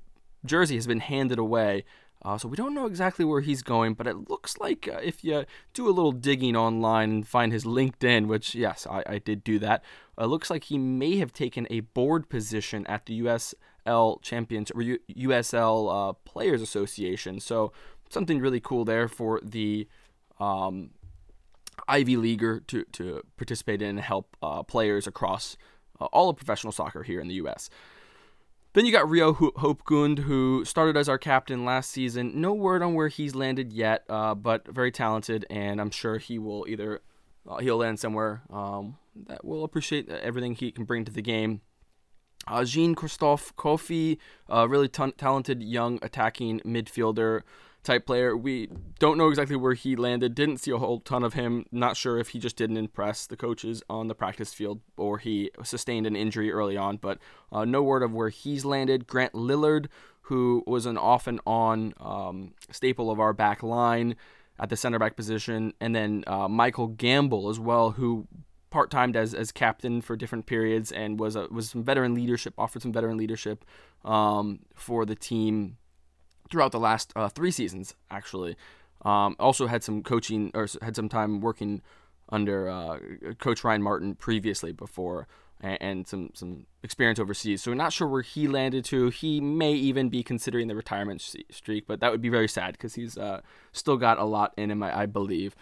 jersey 0.45 0.75
has 0.75 0.87
been 0.87 1.01
handed 1.01 1.37
away. 1.37 1.83
Uh, 2.24 2.38
so 2.38 2.47
we 2.47 2.57
don't 2.57 2.74
know 2.74 2.86
exactly 2.86 3.24
where 3.24 3.41
he's 3.41 3.62
going, 3.62 3.93
but 3.93 4.07
it 4.07 4.29
looks 4.29 4.57
like 4.57 4.89
uh, 4.91 5.00
if 5.03 5.24
you 5.24 5.45
do 5.74 5.88
a 5.88 5.91
little 5.91 6.12
digging 6.12 6.55
online 6.55 7.12
and 7.12 7.27
find 7.27 7.53
his 7.53 7.63
LinkedIn, 7.63 8.27
which 8.27 8.55
yes, 8.55 8.88
I, 8.89 9.03
I 9.07 9.17
did 9.19 9.43
do 9.43 9.59
that, 9.59 9.83
it 10.17 10.24
uh, 10.24 10.25
looks 10.25 10.50
like 10.50 10.65
he 10.65 10.77
may 10.77 11.17
have 11.17 11.31
taken 11.31 11.67
a 11.69 11.81
board 11.81 12.27
position 12.27 12.86
at 12.88 13.05
the 13.05 13.21
USL 13.21 14.21
Champions 14.21 14.71
or 14.71 14.81
U- 14.81 15.00
USL 15.09 16.09
uh, 16.09 16.13
Players 16.25 16.62
Association. 16.62 17.39
So 17.39 17.71
something 18.09 18.39
really 18.39 18.59
cool 18.59 18.83
there 18.83 19.07
for 19.07 19.39
the 19.43 19.88
um, 20.39 20.91
Ivy 21.88 22.17
Leaguer 22.17 22.62
to 22.67 22.83
to 22.93 23.21
participate 23.38 23.81
in 23.81 23.89
and 23.89 24.00
help 24.00 24.36
uh, 24.41 24.63
players 24.63 25.07
across 25.07 25.55
uh, 26.00 26.05
all 26.05 26.29
of 26.29 26.38
professional 26.38 26.74
soccer 26.74 27.03
here 27.03 27.19
in 27.19 27.27
the 27.27 27.36
U.S. 27.36 27.69
Then 28.74 28.86
you 28.86 28.91
got 28.91 29.09
Rio 29.09 29.33
Hope-Gund, 29.33 30.19
who 30.19 30.63
started 30.63 30.97
as 30.97 31.09
our 31.09 31.17
captain 31.17 31.65
last 31.65 31.89
season. 31.89 32.39
No 32.39 32.53
word 32.53 32.83
on 32.83 32.93
where 32.93 33.07
he's 33.07 33.33
landed 33.33 33.74
yet, 33.74 34.03
uh, 34.07 34.36
but 34.36 34.67
very 34.67 34.91
talented, 34.91 35.45
and 35.50 35.81
I'm 35.81 35.89
sure 35.89 36.19
he 36.19 36.38
will 36.38 36.65
either 36.67 37.01
uh, 37.50 37.57
he'll 37.57 37.77
land 37.77 38.00
somewhere 38.00 38.43
um, 38.51 38.97
that 39.27 39.43
will 39.43 39.63
appreciate 39.63 40.09
everything 40.09 40.53
he 40.53 40.71
can 40.71 40.83
bring 40.83 41.05
to 41.05 41.12
the 41.12 41.21
game. 41.21 41.62
Uh, 42.45 42.63
Jean 42.63 42.95
Christophe 42.95 43.55
Koffi, 43.55 44.17
a 44.47 44.67
really 44.67 44.88
t- 44.88 45.12
talented 45.17 45.63
young 45.63 46.00
attacking 46.01 46.59
midfielder 46.62 47.41
type 47.84 48.05
player. 48.05 48.36
We 48.36 48.69
don't 49.00 49.17
know 49.17 49.29
exactly 49.29 49.55
where 49.55 49.74
he 49.74 49.96
landed. 49.96 50.36
Didn't 50.36 50.57
see 50.57 50.72
a 50.72 50.77
whole 50.77 51.00
ton 51.00 51.24
of 51.24 51.34
him. 51.34 51.65
Not 51.72 51.96
sure 51.96 52.17
if 52.17 52.29
he 52.29 52.39
just 52.39 52.57
didn't 52.57 52.77
impress 52.77 53.25
the 53.25 53.38
coaches 53.38 53.81
on 53.89 54.07
the 54.07 54.15
practice 54.15 54.53
field 54.53 54.81
or 54.98 55.19
he 55.19 55.51
sustained 55.63 56.05
an 56.05 56.15
injury 56.15 56.51
early 56.51 56.75
on, 56.75 56.98
but 56.98 57.19
uh, 57.51 57.63
no 57.63 57.81
word 57.81 58.03
of 58.03 58.13
where 58.13 58.29
he's 58.29 58.65
landed. 58.65 59.07
Grant 59.07 59.34
Lillard, 59.34 59.88
who 60.22 60.63
was 60.67 60.86
an 60.86 60.98
off 60.98 61.27
and 61.27 61.39
on 61.48 61.93
um, 62.00 62.53
staple 62.72 63.10
of 63.10 63.19
our 63.19 63.34
back 63.34 63.63
line. 63.63 64.15
at 64.60 64.69
the 64.69 64.75
center 64.75 65.00
back 65.00 65.15
position, 65.15 65.74
and 65.79 65.96
then 65.96 66.24
uh, 66.27 66.48
Michael 66.48 66.88
Gamble 66.88 67.50
as 67.50 67.60
well, 67.60 67.91
who 67.91 68.27
part 68.69 68.91
timed 68.91 69.15
as, 69.15 69.34
as 69.34 69.51
captain 69.51 70.01
for 70.01 70.15
different 70.15 70.46
periods 70.46 70.91
and 70.91 71.19
was 71.19 71.36
a, 71.36 71.48
was 71.50 71.69
some 71.69 71.84
veteran 71.84 72.13
leadership, 72.13 72.53
offered 72.57 72.81
some 72.81 72.91
veteran 72.91 73.17
leadership 73.17 73.63
um, 74.03 74.60
for 74.75 75.05
the 75.05 75.15
team 75.15 75.77
throughout 76.49 76.71
the 76.71 76.79
last 76.79 77.11
uh, 77.15 77.29
three 77.29 77.51
seasons, 77.51 77.95
actually. 78.09 78.55
Um, 79.03 79.35
also 79.39 79.67
had 79.67 79.83
some 79.83 80.01
coaching 80.03 80.51
or 80.53 80.67
had 80.81 80.95
some 80.95 81.07
time 81.07 81.39
working 81.39 81.81
under 82.29 82.69
uh, 82.69 82.99
Coach 83.39 83.63
Ryan 83.63 83.81
Martin 83.81 84.15
previously 84.15 84.71
before 84.71 85.27
and, 85.61 85.77
and, 85.79 86.07
some 86.07 86.31
some 86.33 86.65
experience 86.83 87.19
overseas. 87.19 87.61
So 87.61 87.71
we're 87.71 87.75
not 87.75 87.93
sure 87.93 88.07
where 88.07 88.23
he 88.23 88.47
landed 88.47 88.83
to. 88.85 89.09
He 89.09 89.39
may 89.39 89.73
even 89.73 90.09
be 90.09 90.23
considering 90.23 90.67
the 90.67 90.75
retirement 90.75 91.21
streak, 91.51 91.87
but 91.87 91.99
that 91.99 92.11
would 92.11 92.21
be 92.21 92.29
very 92.29 92.47
sad 92.47 92.73
because 92.73 92.95
he's 92.95 93.17
uh, 93.17 93.41
still 93.71 93.97
got 93.97 94.17
a 94.17 94.25
lot 94.25 94.53
in 94.57 94.71
him, 94.71 94.83
I, 94.83 95.01
I 95.01 95.05
believe. 95.05 95.55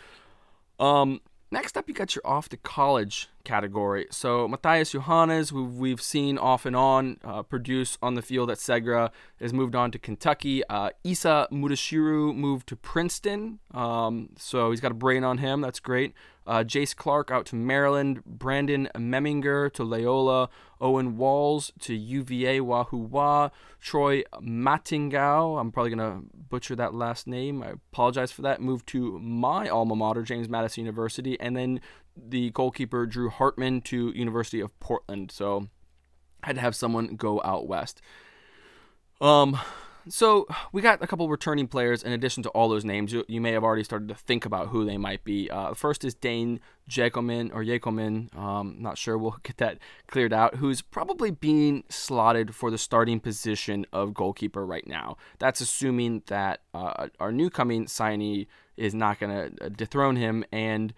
Um, 0.79 1.21
Next 1.51 1.77
up, 1.77 1.87
you 1.87 1.93
got 1.93 2.15
your 2.15 2.25
off 2.25 2.49
to 2.49 2.57
college 2.57 3.29
category. 3.45 4.07
So 4.11 4.47
Matthias 4.47 4.91
Johannes, 4.91 5.51
who 5.51 5.65
we've 5.65 6.01
seen 6.01 6.37
off 6.37 6.65
and 6.65 6.75
on 6.75 7.17
uh, 7.23 7.43
produce 7.43 7.97
on 8.01 8.15
the 8.15 8.21
field 8.21 8.51
at 8.51 8.57
Segra, 8.57 9.11
has 9.39 9.53
moved 9.53 9.75
on 9.75 9.91
to 9.91 9.99
Kentucky. 9.99 10.63
Uh, 10.67 10.89
Isa 11.03 11.47
Mudashiru 11.51 12.35
moved 12.35 12.67
to 12.67 12.75
Princeton, 12.75 13.59
um, 13.71 14.29
so 14.37 14.71
he's 14.71 14.81
got 14.81 14.91
a 14.91 14.95
brain 14.95 15.23
on 15.23 15.37
him. 15.37 15.61
That's 15.61 15.79
great. 15.79 16.13
Uh, 16.47 16.63
Jace 16.63 16.95
Clark 16.95 17.31
out 17.31 17.45
to 17.47 17.55
Maryland. 17.55 18.23
Brandon 18.25 18.89
Meminger 18.95 19.71
to 19.73 19.83
Loyola. 19.83 20.49
Owen 20.79 21.17
Walls 21.17 21.71
to 21.79 21.95
UVA 21.95 22.59
Wahoo 22.59 22.97
Wah. 22.97 23.49
Troy 23.79 24.23
Mattingau, 24.41 25.59
I'm 25.59 25.71
probably 25.71 25.95
going 25.95 26.11
to 26.11 26.27
butcher 26.49 26.75
that 26.75 26.93
last 26.93 27.27
name. 27.27 27.63
I 27.63 27.73
apologize 27.91 28.31
for 28.31 28.41
that. 28.43 28.61
Moved 28.61 28.87
to 28.87 29.19
my 29.19 29.69
alma 29.69 29.95
mater, 29.95 30.23
James 30.23 30.49
Madison 30.49 30.83
University. 30.83 31.39
And 31.39 31.55
then 31.55 31.81
the 32.15 32.49
goalkeeper, 32.51 33.05
Drew 33.05 33.29
Hartman, 33.29 33.81
to 33.81 34.11
University 34.15 34.59
of 34.59 34.77
Portland. 34.79 35.31
So 35.31 35.69
had 36.43 36.55
to 36.55 36.61
have 36.61 36.75
someone 36.75 37.15
go 37.15 37.41
out 37.43 37.67
west. 37.67 38.01
Um, 39.21 39.57
so 40.07 40.47
we 40.71 40.81
got 40.81 41.01
a 41.01 41.07
couple 41.07 41.27
returning 41.29 41.67
players 41.67 42.03
in 42.03 42.11
addition 42.11 42.43
to 42.43 42.49
all 42.49 42.69
those 42.69 42.85
names. 42.85 43.11
You, 43.11 43.25
you 43.27 43.41
may 43.41 43.51
have 43.53 43.63
already 43.63 43.83
started 43.83 44.09
to 44.09 44.15
think 44.15 44.45
about 44.45 44.67
who 44.67 44.85
they 44.85 44.97
might 44.97 45.23
be. 45.23 45.49
Uh, 45.49 45.73
first 45.73 46.05
is 46.05 46.13
Dane 46.13 46.59
Jakelman 46.87 47.51
or 47.53 47.63
Jakelman. 47.63 48.35
Um, 48.37 48.75
not 48.79 48.97
sure. 48.97 49.17
We'll 49.17 49.37
get 49.41 49.57
that 49.57 49.79
cleared 50.07 50.33
out. 50.33 50.55
Who's 50.55 50.81
probably 50.81 51.31
being 51.31 51.83
slotted 51.89 52.53
for 52.53 52.69
the 52.69 52.77
starting 52.77 53.19
position 53.19 53.85
of 53.91 54.13
goalkeeper 54.13 54.65
right 54.65 54.85
now. 54.85 55.17
That's 55.39 55.61
assuming 55.61 56.21
that 56.27 56.61
uh, 56.73 57.07
our 57.19 57.31
new 57.31 57.49
coming 57.49 57.85
signee 57.85 58.45
is 58.77 58.93
not 58.93 59.19
going 59.19 59.31
to 59.57 59.69
dethrone 59.71 60.17
him 60.17 60.45
and 60.51 60.93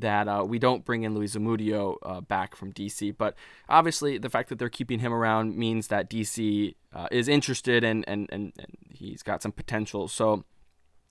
that 0.00 0.28
uh, 0.28 0.44
we 0.46 0.58
don't 0.58 0.84
bring 0.84 1.02
in 1.02 1.14
Luis 1.14 1.34
Zamudio 1.34 1.96
uh, 2.02 2.20
back 2.20 2.54
from 2.54 2.72
DC. 2.72 3.16
But 3.16 3.34
obviously, 3.68 4.18
the 4.18 4.30
fact 4.30 4.48
that 4.48 4.58
they're 4.58 4.68
keeping 4.68 5.00
him 5.00 5.12
around 5.12 5.56
means 5.56 5.88
that 5.88 6.10
DC 6.10 6.74
uh, 6.92 7.08
is 7.10 7.28
interested 7.28 7.84
and, 7.84 8.04
and, 8.08 8.28
and, 8.30 8.52
and, 8.58 8.76
he's 8.90 9.22
got 9.22 9.42
some 9.42 9.52
potential. 9.52 10.08
So, 10.08 10.44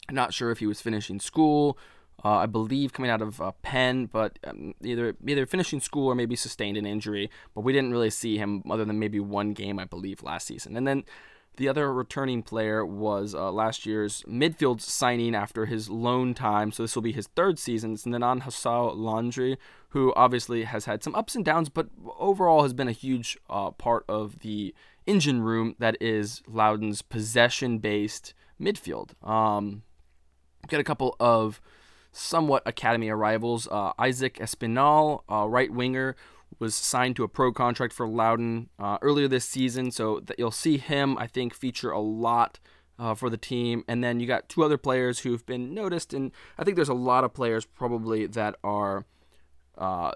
I'm 0.09 0.15
not 0.15 0.33
sure 0.33 0.51
if 0.51 0.59
he 0.59 0.67
was 0.67 0.81
finishing 0.81 1.19
school. 1.19 1.77
Uh, 2.23 2.37
I 2.37 2.45
believe 2.47 2.93
coming 2.93 3.11
out 3.11 3.21
of 3.21 3.39
uh, 3.39 3.51
Penn, 3.61 4.07
but 4.07 4.39
um, 4.43 4.73
either 4.81 5.15
either 5.25 5.45
finishing 5.45 5.79
school 5.79 6.07
or 6.07 6.15
maybe 6.15 6.35
sustained 6.35 6.75
an 6.75 6.85
injury. 6.85 7.29
But 7.53 7.61
we 7.61 7.73
didn't 7.73 7.91
really 7.91 8.09
see 8.09 8.37
him 8.37 8.63
other 8.69 8.85
than 8.85 8.97
maybe 8.97 9.19
one 9.19 9.53
game, 9.53 9.77
I 9.77 9.85
believe, 9.85 10.23
last 10.23 10.47
season. 10.47 10.75
And 10.75 10.87
then 10.87 11.03
the 11.57 11.67
other 11.67 11.91
returning 11.91 12.41
player 12.43 12.85
was 12.85 13.35
uh, 13.35 13.51
last 13.51 13.85
year's 13.85 14.23
midfield 14.23 14.79
signing 14.81 15.35
after 15.35 15.65
his 15.65 15.89
loan 15.89 16.33
time. 16.33 16.71
So 16.71 16.83
this 16.83 16.95
will 16.95 17.01
be 17.01 17.11
his 17.11 17.27
third 17.35 17.59
season. 17.59 17.93
It's 17.93 18.05
Nanan 18.05 18.41
Hassau 18.41 18.95
Landry, 18.95 19.57
who 19.89 20.13
obviously 20.15 20.63
has 20.63 20.85
had 20.85 21.03
some 21.03 21.15
ups 21.15 21.35
and 21.35 21.43
downs, 21.43 21.69
but 21.69 21.89
overall 22.17 22.63
has 22.63 22.73
been 22.73 22.87
a 22.87 22.93
huge 22.93 23.37
uh, 23.49 23.71
part 23.71 24.05
of 24.07 24.39
the 24.39 24.73
engine 25.05 25.41
room 25.41 25.75
that 25.79 25.97
is 25.99 26.41
Loudoun's 26.47 27.01
possession 27.01 27.79
based 27.79 28.33
midfield. 28.61 29.11
Um, 29.27 29.83
got 30.67 30.79
a 30.79 30.83
couple 30.83 31.15
of 31.19 31.61
somewhat 32.11 32.63
academy 32.65 33.09
arrivals. 33.09 33.67
Uh, 33.67 33.93
Isaac 33.97 34.35
Espinal, 34.35 35.21
uh, 35.31 35.47
right 35.47 35.71
winger, 35.71 36.15
was 36.59 36.75
signed 36.75 37.15
to 37.17 37.23
a 37.23 37.27
pro 37.27 37.51
contract 37.51 37.93
for 37.93 38.07
Loudoun 38.07 38.69
uh, 38.79 38.97
earlier 39.01 39.27
this 39.27 39.45
season, 39.45 39.91
so 39.91 40.19
that 40.21 40.39
you'll 40.39 40.51
see 40.51 40.77
him, 40.77 41.17
I 41.17 41.27
think, 41.27 41.53
feature 41.53 41.91
a 41.91 41.99
lot 41.99 42.59
uh, 42.99 43.13
for 43.13 43.29
the 43.29 43.37
team. 43.37 43.83
And 43.87 44.03
then 44.03 44.19
you 44.19 44.27
got 44.27 44.49
two 44.49 44.63
other 44.63 44.77
players 44.77 45.19
who've 45.19 45.45
been 45.45 45.73
noticed, 45.73 46.13
and 46.13 46.31
I 46.57 46.63
think 46.63 46.75
there's 46.75 46.89
a 46.89 46.93
lot 46.93 47.23
of 47.23 47.33
players 47.33 47.65
probably 47.65 48.25
that 48.27 48.55
are 48.63 49.05
uh, 49.77 50.11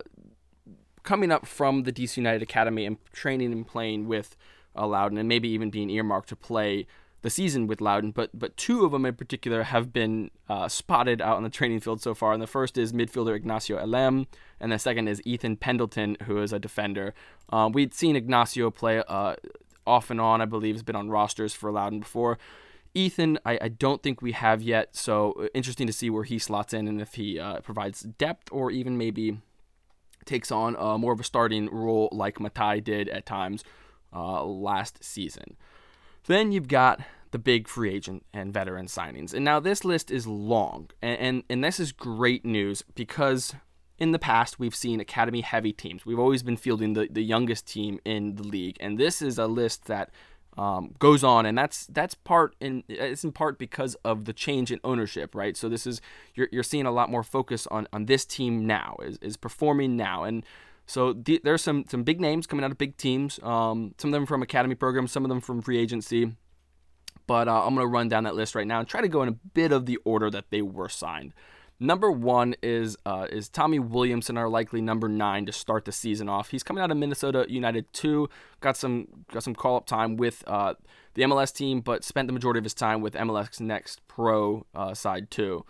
coming 1.03 1.31
up 1.31 1.45
from 1.45 1.83
the 1.83 1.91
DC 1.91 2.17
United 2.17 2.41
Academy 2.41 2.86
and 2.86 2.98
training 3.13 3.51
and 3.51 3.67
playing 3.67 4.07
with 4.07 4.36
uh, 4.75 4.88
Loudoun, 4.88 5.17
and 5.17 5.27
maybe 5.27 5.50
even 5.50 5.69
being 5.69 5.89
earmarked 5.89 6.29
to 6.29 6.36
play 6.36 6.88
the 7.21 7.29
season 7.29 7.67
with 7.67 7.81
Loudoun, 7.81 8.11
but 8.11 8.31
but 8.33 8.57
two 8.57 8.83
of 8.83 8.91
them 8.91 9.05
in 9.05 9.15
particular 9.15 9.63
have 9.63 9.93
been 9.93 10.31
uh, 10.49 10.67
spotted 10.67 11.21
out 11.21 11.37
on 11.37 11.43
the 11.43 11.49
training 11.49 11.79
field 11.79 12.01
so 12.01 12.13
far. 12.15 12.33
And 12.33 12.41
the 12.41 12.47
first 12.47 12.77
is 12.77 12.93
midfielder 12.93 13.35
Ignacio 13.35 13.77
Elem, 13.77 14.25
and 14.59 14.71
the 14.71 14.79
second 14.79 15.07
is 15.07 15.21
Ethan 15.25 15.57
Pendleton, 15.57 16.17
who 16.23 16.41
is 16.41 16.51
a 16.51 16.59
defender. 16.59 17.13
Um, 17.49 17.71
we'd 17.73 17.93
seen 17.93 18.15
Ignacio 18.15 18.71
play 18.71 19.03
uh, 19.07 19.35
off 19.85 20.09
and 20.09 20.19
on, 20.19 20.41
I 20.41 20.45
believe, 20.45 20.75
has 20.75 20.83
been 20.83 20.95
on 20.95 21.09
rosters 21.09 21.53
for 21.53 21.71
Loudoun 21.71 21.99
before. 21.99 22.39
Ethan, 22.93 23.39
I, 23.45 23.57
I, 23.61 23.67
don't 23.69 24.03
think 24.03 24.21
we 24.21 24.33
have 24.33 24.61
yet, 24.61 24.97
so 24.97 25.31
uh, 25.33 25.47
interesting 25.53 25.87
to 25.87 25.93
see 25.93 26.09
where 26.09 26.25
he 26.25 26.37
slots 26.37 26.73
in 26.73 26.89
and 26.89 27.01
if 27.01 27.13
he 27.13 27.39
uh, 27.39 27.61
provides 27.61 28.01
depth 28.01 28.49
or 28.51 28.69
even 28.69 28.97
maybe 28.97 29.37
takes 30.25 30.51
on 30.51 30.75
uh, 30.75 30.97
more 30.97 31.13
of 31.13 31.19
a 31.21 31.23
starting 31.23 31.69
role 31.69 32.09
like 32.11 32.41
Matai 32.41 32.81
did 32.81 33.07
at 33.07 33.25
times 33.25 33.63
last 34.13 35.01
season. 35.01 35.55
Then 36.27 36.51
you've 36.51 36.67
got 36.67 37.01
the 37.31 37.39
big 37.39 37.67
free 37.67 37.93
agent 37.93 38.25
and 38.33 38.53
veteran 38.53 38.87
signings. 38.87 39.33
And 39.33 39.45
now 39.45 39.59
this 39.59 39.85
list 39.85 40.11
is 40.11 40.27
long, 40.27 40.89
and, 41.01 41.19
and, 41.19 41.43
and 41.49 41.63
this 41.63 41.79
is 41.79 41.91
great 41.91 42.45
news 42.45 42.83
because 42.93 43.55
in 43.97 44.11
the 44.11 44.19
past 44.19 44.59
we've 44.59 44.75
seen 44.75 44.99
academy 44.99 45.41
heavy 45.41 45.71
teams. 45.71 46.05
We've 46.05 46.19
always 46.19 46.43
been 46.43 46.57
fielding 46.57 46.93
the, 46.93 47.07
the 47.09 47.23
youngest 47.23 47.67
team 47.67 47.99
in 48.03 48.35
the 48.35 48.43
league, 48.43 48.77
and 48.79 48.97
this 48.97 49.21
is 49.21 49.37
a 49.37 49.47
list 49.47 49.85
that 49.85 50.11
um, 50.57 50.95
goes 50.99 51.23
on, 51.23 51.45
and 51.45 51.57
that's 51.57 51.85
that's 51.87 52.13
part 52.13 52.55
in 52.59 52.83
it's 52.89 53.23
in 53.23 53.31
part 53.31 53.57
because 53.57 53.95
of 54.03 54.25
the 54.25 54.33
change 54.33 54.71
in 54.71 54.79
ownership, 54.83 55.33
right? 55.33 55.55
So 55.55 55.69
this 55.69 55.87
is 55.87 56.01
you're, 56.35 56.49
you're 56.51 56.63
seeing 56.63 56.85
a 56.85 56.91
lot 56.91 57.09
more 57.09 57.23
focus 57.23 57.67
on 57.67 57.87
on 57.93 58.05
this 58.07 58.25
team 58.25 58.67
now 58.67 58.97
is, 59.01 59.17
is 59.21 59.37
performing 59.37 59.95
now, 59.95 60.23
and 60.23 60.45
so 60.85 61.13
the, 61.13 61.39
there's 61.43 61.61
some 61.61 61.85
some 61.89 62.03
big 62.03 62.19
names 62.19 62.47
coming 62.47 62.65
out 62.65 62.71
of 62.71 62.77
big 62.77 62.97
teams. 62.97 63.39
Um, 63.43 63.95
some 63.97 64.09
of 64.09 64.13
them 64.13 64.25
from 64.25 64.41
academy 64.41 64.75
programs, 64.75 65.11
some 65.11 65.23
of 65.23 65.29
them 65.29 65.41
from 65.41 65.61
free 65.61 65.77
agency. 65.77 66.35
But 67.27 67.47
uh, 67.47 67.65
I'm 67.65 67.75
to 67.75 67.88
run 67.88 68.09
down 68.09 68.23
that 68.25 68.35
list 68.35 68.55
right 68.55 68.67
now 68.67 68.79
and 68.79 68.88
try 68.88 69.01
to 69.01 69.07
go 69.07 69.21
in 69.23 69.29
a 69.29 69.31
bit 69.31 69.71
of 69.71 69.85
the 69.85 69.97
order 70.03 70.29
that 70.31 70.45
they 70.50 70.61
were 70.61 70.89
signed. 70.89 71.33
Number 71.79 72.11
one 72.11 72.55
is 72.61 72.95
uh, 73.05 73.27
is 73.31 73.50
Tommy 73.50 73.79
Williamson, 73.79 74.38
our 74.38 74.47
likely 74.50 74.81
number 74.81 75.09
nine 75.09 75.47
to 75.47 75.51
start 75.51 75.85
the 75.85 75.91
season 75.91 76.29
off. 76.29 76.50
He's 76.50 76.61
coming 76.61 76.83
out 76.83 76.91
of 76.91 76.97
Minnesota 76.97 77.45
United 77.50 77.91
two, 77.91 78.29
got 78.59 78.77
some 78.77 79.07
got 79.31 79.43
some 79.43 79.55
call 79.55 79.77
up 79.77 79.88
time 79.88 80.15
with 80.15 80.43
uh, 80.45 80.75
the 81.15 81.23
MLS 81.23 81.51
team, 81.51 81.81
but 81.81 82.03
spent 82.03 82.27
the 82.27 82.33
majority 82.33 82.59
of 82.59 82.65
his 82.65 82.75
time 82.75 83.01
with 83.01 83.13
MLS 83.15 83.59
Next 83.59 84.05
Pro 84.07 84.65
uh, 84.75 84.93
side 84.93 85.31
too. 85.31 85.65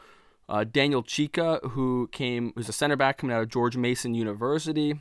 Uh, 0.52 0.66
Daniel 0.66 1.02
Chica, 1.02 1.62
who 1.64 2.10
came, 2.12 2.52
who's 2.58 2.68
a 2.68 2.74
center 2.74 2.98
back 2.98 3.20
coming 3.20 3.34
out 3.34 3.42
of 3.42 3.48
George 3.48 3.78
Mason 3.78 4.14
University. 4.14 4.92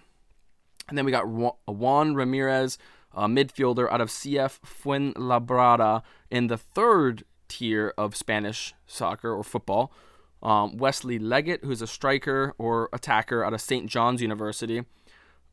And 0.89 0.97
then 0.97 1.05
we 1.05 1.11
got 1.11 1.27
Juan 1.27 2.15
Ramirez, 2.15 2.79
a 3.13 3.27
midfielder 3.27 3.91
out 3.91 4.01
of 4.01 4.11
CF 4.11 4.61
Fuenlabrada 4.65 6.03
in 6.31 6.47
the 6.47 6.57
third 6.57 7.25
tier 7.49 7.93
of 7.99 8.15
Spanish 8.15 8.75
soccer 8.87 9.35
or 9.35 9.43
football. 9.43 9.93
Um, 10.41 10.77
Wesley 10.77 11.19
Leggett, 11.19 11.65
who's 11.65 11.83
a 11.83 11.87
striker 11.89 12.55
or 12.57 12.89
attacker 12.93 13.45
out 13.45 13.53
of 13.53 13.61
St. 13.61 13.91
John's 13.91 14.23
University. 14.23 14.85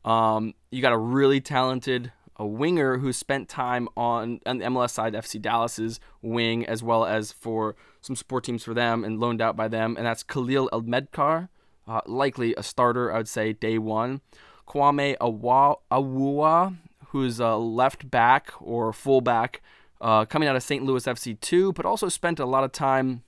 Um, 0.04 0.54
you 0.70 0.80
got 0.80 0.92
a 0.92 0.98
really 0.98 1.40
talented 1.40 2.12
a 2.38 2.46
winger 2.46 2.98
who 2.98 3.12
spent 3.12 3.48
time 3.48 3.88
on, 3.96 4.40
on 4.46 4.58
the 4.58 4.64
MLS 4.66 4.90
side, 4.90 5.14
FC 5.14 5.42
Dallas's 5.42 5.98
wing, 6.22 6.64
as 6.64 6.82
well 6.82 7.04
as 7.04 7.32
for 7.32 7.74
some 8.08 8.16
support 8.16 8.42
teams 8.42 8.64
for 8.64 8.74
them 8.74 9.04
and 9.04 9.20
loaned 9.20 9.42
out 9.42 9.54
by 9.54 9.68
them, 9.68 9.96
and 9.96 10.06
that's 10.06 10.22
Khalil 10.22 10.68
Elmedkhar, 10.72 11.50
uh, 11.86 12.00
likely 12.06 12.54
a 12.56 12.62
starter, 12.62 13.12
I 13.12 13.18
would 13.18 13.28
say, 13.28 13.52
day 13.52 13.78
one. 13.78 14.22
Kwame 14.66 15.16
Awuah, 15.18 16.76
who's 17.08 17.38
a 17.38 17.56
left 17.56 18.10
back 18.10 18.50
or 18.60 18.94
fullback, 18.94 19.62
uh, 20.00 20.24
coming 20.24 20.48
out 20.48 20.56
of 20.56 20.62
St. 20.62 20.82
Louis 20.84 21.04
FC2, 21.04 21.74
but 21.74 21.84
also 21.84 22.08
spent 22.08 22.40
a 22.40 22.46
lot 22.46 22.64
of 22.64 22.72
time 22.72 23.22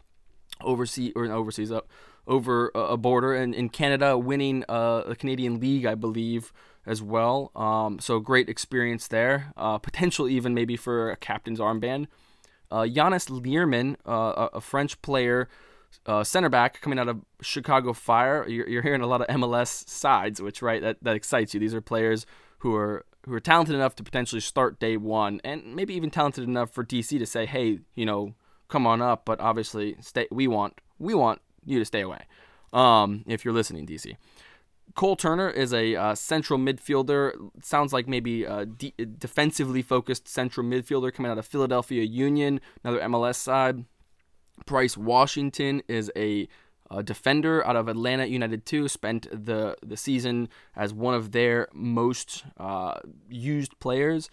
overseas 0.63 1.13
or 1.15 1.27
overseas 1.27 1.71
uh, 1.71 1.81
over 2.27 2.71
a 2.75 2.97
border 2.97 3.35
in, 3.35 3.53
in 3.53 3.69
Canada, 3.69 4.17
winning 4.17 4.65
uh, 4.69 5.03
a 5.07 5.15
Canadian 5.15 5.61
League, 5.61 5.85
I 5.85 5.95
believe, 5.95 6.53
as 6.87 7.03
well. 7.03 7.51
Um, 7.55 7.99
so 7.99 8.19
great 8.19 8.49
experience 8.49 9.09
there. 9.09 9.53
Uh, 9.59 9.77
potential 9.77 10.27
even 10.27 10.55
maybe 10.55 10.77
for 10.77 11.11
a 11.11 11.17
captain's 11.17 11.59
armband. 11.59 12.07
Uh, 12.71 12.83
Yanis 12.83 13.29
Leerman, 13.29 13.97
uh, 14.07 14.49
a 14.53 14.61
French 14.61 15.01
player 15.03 15.49
uh, 16.07 16.25
center 16.25 16.49
back 16.49 16.81
coming 16.81 16.99
out 16.99 17.09
of 17.09 17.21
Chicago 17.43 17.93
Fire. 17.93 18.47
You're, 18.49 18.69
you're, 18.69 18.83
hearing 18.83 19.01
a 19.01 19.07
lot 19.07 19.21
of 19.21 19.27
MLS 19.29 19.89
sides, 19.89 20.41
which 20.41 20.63
right 20.63 20.81
that, 20.83 20.99
that 21.03 21.17
excites 21.17 21.53
you. 21.53 21.61
These 21.61 21.75
are 21.75 21.81
players 21.81 22.27
who 22.59 22.75
are 22.75 23.05
who 23.27 23.35
are 23.35 23.41
talented 23.41 23.75
enough 23.75 23.95
to 23.97 24.03
potentially 24.03 24.41
start 24.41 24.81
day 24.81 24.97
one, 24.97 25.41
and 25.45 25.77
maybe 25.77 25.95
even 25.95 26.11
talented 26.11 26.45
enough 26.45 26.71
for 26.71 26.85
DC 26.85 27.19
to 27.19 27.27
say, 27.27 27.45
hey, 27.45 27.81
you 27.95 28.07
know, 28.07 28.35
come 28.69 28.87
on 28.87 29.03
up. 29.03 29.25
But 29.25 29.41
obviously, 29.41 29.97
stay. 30.01 30.27
We 30.31 30.47
want 30.47 30.81
we 30.99 31.15
want 31.15 31.41
you 31.65 31.79
to 31.79 31.85
stay 31.85 32.01
away. 32.01 32.25
Um, 32.73 33.25
if 33.27 33.45
you're 33.45 33.55
listening, 33.55 33.87
DC. 33.87 34.17
Cole 34.95 35.17
Turner 35.17 35.49
is 35.49 35.73
a 35.73 35.95
uh, 35.95 36.15
central 36.15 36.59
midfielder. 36.59 37.33
Sounds 37.63 37.93
like 37.93 38.09
maybe 38.09 38.45
a 38.45 38.67
de- 38.67 38.95
defensively 39.19 39.83
focused 39.83 40.29
central 40.29 40.67
midfielder 40.67 41.13
coming 41.13 41.31
out 41.31 41.39
of 41.39 41.47
Philadelphia 41.47 42.03
Union, 42.03 42.61
another 42.83 43.01
MLS 43.01 43.37
side. 43.37 43.85
Bryce 44.67 44.97
Washington 44.97 45.83
is 45.89 46.11
a, 46.17 46.49
a 46.91 47.03
defender 47.03 47.67
out 47.67 47.77
of 47.77 47.89
Atlanta 47.89 48.27
United 48.27 48.67
2. 48.67 48.89
Spent 48.89 49.29
the, 49.31 49.77
the 49.83 49.97
season 49.97 50.49
as 50.77 50.93
one 50.93 51.15
of 51.15 51.33
their 51.33 51.69
most 51.73 52.45
uh, 52.57 52.99
used 53.29 53.79
players. 53.79 54.29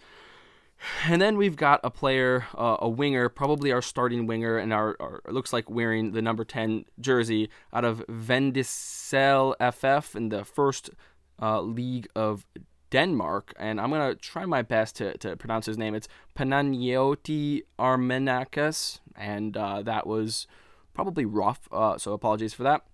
And 1.06 1.20
then 1.20 1.36
we've 1.36 1.56
got 1.56 1.80
a 1.82 1.90
player, 1.90 2.46
uh, 2.56 2.76
a 2.80 2.88
winger, 2.88 3.28
probably 3.28 3.72
our 3.72 3.82
starting 3.82 4.26
winger, 4.26 4.56
and 4.58 4.72
our, 4.72 4.96
our 5.00 5.20
looks 5.28 5.52
like 5.52 5.68
wearing 5.68 6.12
the 6.12 6.22
number 6.22 6.44
10 6.44 6.84
jersey 7.00 7.50
out 7.72 7.84
of 7.84 8.04
Vendsyssel 8.08 9.54
FF 9.58 10.14
in 10.14 10.28
the 10.28 10.44
first 10.44 10.90
uh, 11.40 11.60
league 11.60 12.08
of 12.14 12.46
Denmark, 12.90 13.54
and 13.58 13.80
I'm 13.80 13.90
gonna 13.90 14.14
try 14.14 14.46
my 14.46 14.62
best 14.62 14.96
to, 14.96 15.16
to 15.18 15.36
pronounce 15.36 15.66
his 15.66 15.76
name. 15.76 15.94
It's 15.94 16.08
Panagioti 16.36 17.62
Armenakis, 17.78 19.00
and 19.14 19.56
uh, 19.56 19.82
that 19.82 20.06
was 20.06 20.46
probably 20.94 21.24
rough. 21.24 21.68
Uh, 21.70 21.98
so 21.98 22.12
apologies 22.12 22.54
for 22.54 22.62
that. 22.62 22.84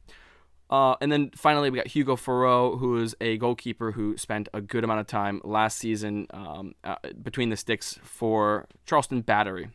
Uh, 0.71 0.97
and 1.01 1.13
then 1.13 1.31
finally, 1.37 1.71
we 1.71 1.77
got 1.77 1.89
Hugo 1.89 2.17
Fauroux, 2.17 2.79
who 2.79 3.01
is 3.01 3.15
a 3.21 3.37
goalkeeper 3.37 3.93
who 3.93 4.17
spent 4.17 4.49
a 4.55 4.61
good 4.61 4.83
amount 4.83 5.01
of 5.01 5.07
time 5.07 5.41
last 5.45 5.79
season 5.79 6.27
um, 6.31 6.75
uh, 6.83 6.97
between 7.23 7.51
the 7.51 7.57
sticks 7.57 7.99
for 8.03 8.67
Charleston 8.87 9.21
Battery. 9.21 9.69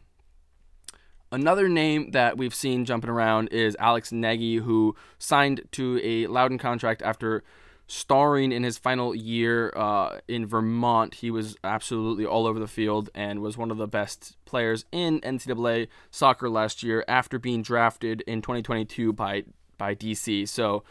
Another 1.31 1.69
name 1.69 2.11
that 2.11 2.37
we've 2.37 2.55
seen 2.55 2.85
jumping 2.85 3.09
around 3.09 3.49
is 3.49 3.77
Alex 3.79 4.11
Nagy, 4.11 4.57
who 4.57 4.95
signed 5.19 5.61
to 5.73 5.99
a 6.03 6.25
Loudoun 6.25 6.57
contract 6.57 7.03
after 7.03 7.43
starring 7.85 8.51
in 8.51 8.63
his 8.63 8.77
final 8.77 9.15
year 9.15 9.71
uh, 9.75 10.19
in 10.27 10.47
Vermont. 10.47 11.15
He 11.15 11.29
was 11.29 11.55
absolutely 11.63 12.25
all 12.25 12.47
over 12.47 12.59
the 12.59 12.67
field 12.67 13.09
and 13.13 13.41
was 13.41 13.57
one 13.57 13.69
of 13.69 13.77
the 13.77 13.87
best 13.87 14.37
players 14.45 14.85
in 14.91 15.21
NCAA 15.21 15.87
soccer 16.09 16.49
last 16.49 16.81
year 16.81 17.03
after 17.07 17.37
being 17.37 17.61
drafted 17.61 18.21
in 18.21 18.41
2022 18.41 19.13
by 19.13 19.43
by 19.79 19.95
DC. 19.95 20.47
So 20.47 20.83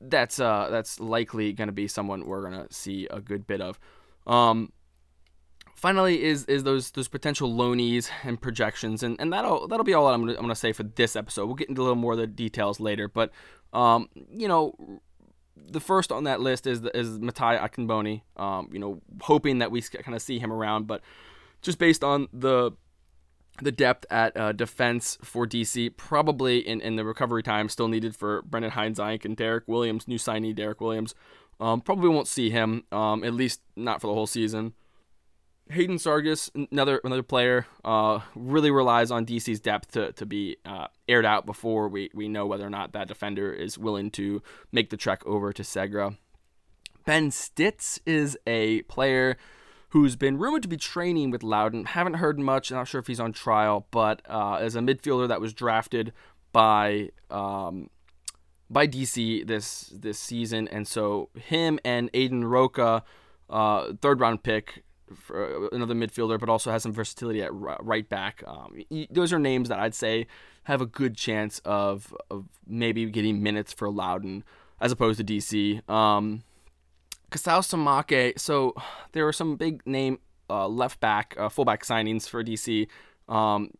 that's 0.00 0.40
uh 0.40 0.68
that's 0.70 0.98
likely 0.98 1.52
going 1.52 1.68
to 1.68 1.72
be 1.72 1.86
someone 1.86 2.26
we're 2.26 2.48
going 2.48 2.66
to 2.66 2.72
see 2.72 3.06
a 3.10 3.20
good 3.20 3.46
bit 3.46 3.60
of. 3.60 3.78
Um, 4.26 4.72
finally 5.76 6.24
is 6.24 6.46
is 6.46 6.64
those 6.64 6.90
those 6.92 7.06
potential 7.08 7.52
loanies 7.52 8.08
and 8.24 8.40
projections 8.40 9.02
and, 9.02 9.20
and 9.20 9.30
that'll 9.30 9.68
that'll 9.68 9.84
be 9.84 9.92
all 9.92 10.08
I'm 10.08 10.22
gonna, 10.22 10.32
I'm 10.32 10.40
gonna 10.40 10.54
say 10.54 10.72
for 10.72 10.84
this 10.84 11.14
episode. 11.14 11.46
We'll 11.46 11.54
get 11.54 11.68
into 11.68 11.82
a 11.82 11.84
little 11.84 11.96
more 11.96 12.12
of 12.12 12.18
the 12.18 12.26
details 12.26 12.80
later, 12.80 13.08
but 13.08 13.30
um, 13.72 14.08
you 14.32 14.48
know, 14.48 15.00
the 15.56 15.80
first 15.80 16.10
on 16.10 16.24
that 16.24 16.40
list 16.40 16.66
is 16.66 16.82
is 16.94 17.18
Matai 17.18 17.58
Akinmboni. 17.58 18.22
Um, 18.36 18.70
you 18.72 18.78
know, 18.78 19.02
hoping 19.20 19.58
that 19.58 19.70
we 19.70 19.82
kind 19.82 20.14
of 20.14 20.22
see 20.22 20.38
him 20.38 20.52
around, 20.52 20.86
but 20.86 21.02
just 21.62 21.78
based 21.78 22.02
on 22.02 22.28
the 22.32 22.72
the 23.62 23.72
depth 23.72 24.06
at 24.10 24.36
uh, 24.36 24.52
defense 24.52 25.18
for 25.22 25.46
DC, 25.46 25.96
probably 25.96 26.58
in, 26.58 26.80
in 26.80 26.96
the 26.96 27.04
recovery 27.04 27.42
time 27.42 27.68
still 27.68 27.88
needed 27.88 28.14
for 28.16 28.42
Brendan 28.42 28.72
Hines-Ike 28.72 29.24
and 29.24 29.36
Derek 29.36 29.64
Williams, 29.66 30.06
new 30.08 30.18
signee 30.18 30.54
Derek 30.54 30.80
Williams. 30.80 31.14
Um, 31.58 31.80
probably 31.80 32.08
won't 32.10 32.28
see 32.28 32.50
him, 32.50 32.84
um, 32.92 33.24
at 33.24 33.32
least 33.32 33.60
not 33.76 34.00
for 34.00 34.08
the 34.08 34.14
whole 34.14 34.26
season. 34.26 34.74
Hayden 35.70 35.96
Sargis, 35.96 36.50
another 36.70 37.00
another 37.02 37.24
player, 37.24 37.66
uh, 37.84 38.20
really 38.36 38.70
relies 38.70 39.10
on 39.10 39.26
DC's 39.26 39.58
depth 39.58 39.92
to, 39.92 40.12
to 40.12 40.24
be 40.24 40.58
uh, 40.64 40.86
aired 41.08 41.26
out 41.26 41.44
before 41.44 41.88
we, 41.88 42.10
we 42.14 42.28
know 42.28 42.46
whether 42.46 42.64
or 42.64 42.70
not 42.70 42.92
that 42.92 43.08
defender 43.08 43.52
is 43.52 43.76
willing 43.76 44.10
to 44.12 44.42
make 44.70 44.90
the 44.90 44.96
trek 44.96 45.26
over 45.26 45.52
to 45.52 45.62
Segra. 45.62 46.16
Ben 47.04 47.30
Stitz 47.30 47.98
is 48.06 48.38
a 48.46 48.82
player 48.82 49.36
who's 49.90 50.16
been 50.16 50.38
rumored 50.38 50.62
to 50.62 50.68
be 50.68 50.76
training 50.76 51.30
with 51.30 51.42
Loudoun. 51.42 51.84
Haven't 51.86 52.14
heard 52.14 52.38
much. 52.38 52.70
Not 52.70 52.88
sure 52.88 53.00
if 53.00 53.06
he's 53.06 53.20
on 53.20 53.32
trial, 53.32 53.86
but 53.90 54.22
uh, 54.28 54.54
as 54.54 54.76
a 54.76 54.80
midfielder 54.80 55.28
that 55.28 55.40
was 55.40 55.52
drafted 55.52 56.12
by 56.52 57.10
um, 57.30 57.90
by 58.68 58.86
DC 58.86 59.46
this 59.46 59.92
this 59.94 60.18
season, 60.18 60.68
and 60.68 60.86
so 60.88 61.28
him 61.34 61.78
and 61.84 62.12
Aiden 62.12 62.48
Roca, 62.48 63.04
uh, 63.48 63.92
third 64.00 64.20
round 64.20 64.42
pick, 64.42 64.82
another 65.72 65.94
midfielder, 65.94 66.38
but 66.38 66.48
also 66.48 66.70
has 66.70 66.82
some 66.82 66.92
versatility 66.92 67.42
at 67.42 67.50
right 67.52 68.08
back. 68.08 68.42
Um, 68.46 68.82
those 69.10 69.32
are 69.32 69.38
names 69.38 69.68
that 69.68 69.78
I'd 69.78 69.94
say 69.94 70.26
have 70.64 70.80
a 70.80 70.86
good 70.86 71.16
chance 71.16 71.60
of, 71.64 72.14
of 72.30 72.46
maybe 72.66 73.06
getting 73.06 73.42
minutes 73.42 73.72
for 73.72 73.88
Loudoun 73.88 74.42
as 74.80 74.92
opposed 74.92 75.18
to 75.18 75.24
DC. 75.24 75.88
Um, 75.88 76.42
Kasao 77.30 77.60
Samake, 77.60 78.38
so 78.38 78.74
there 79.12 79.24
were 79.24 79.32
some 79.32 79.56
big 79.56 79.86
name 79.86 80.18
uh, 80.48 80.68
left 80.68 81.00
back, 81.00 81.34
uh, 81.38 81.48
fullback 81.48 81.84
signings 81.84 82.28
for 82.28 82.42
DC. 82.44 82.86
Um, 83.28 83.70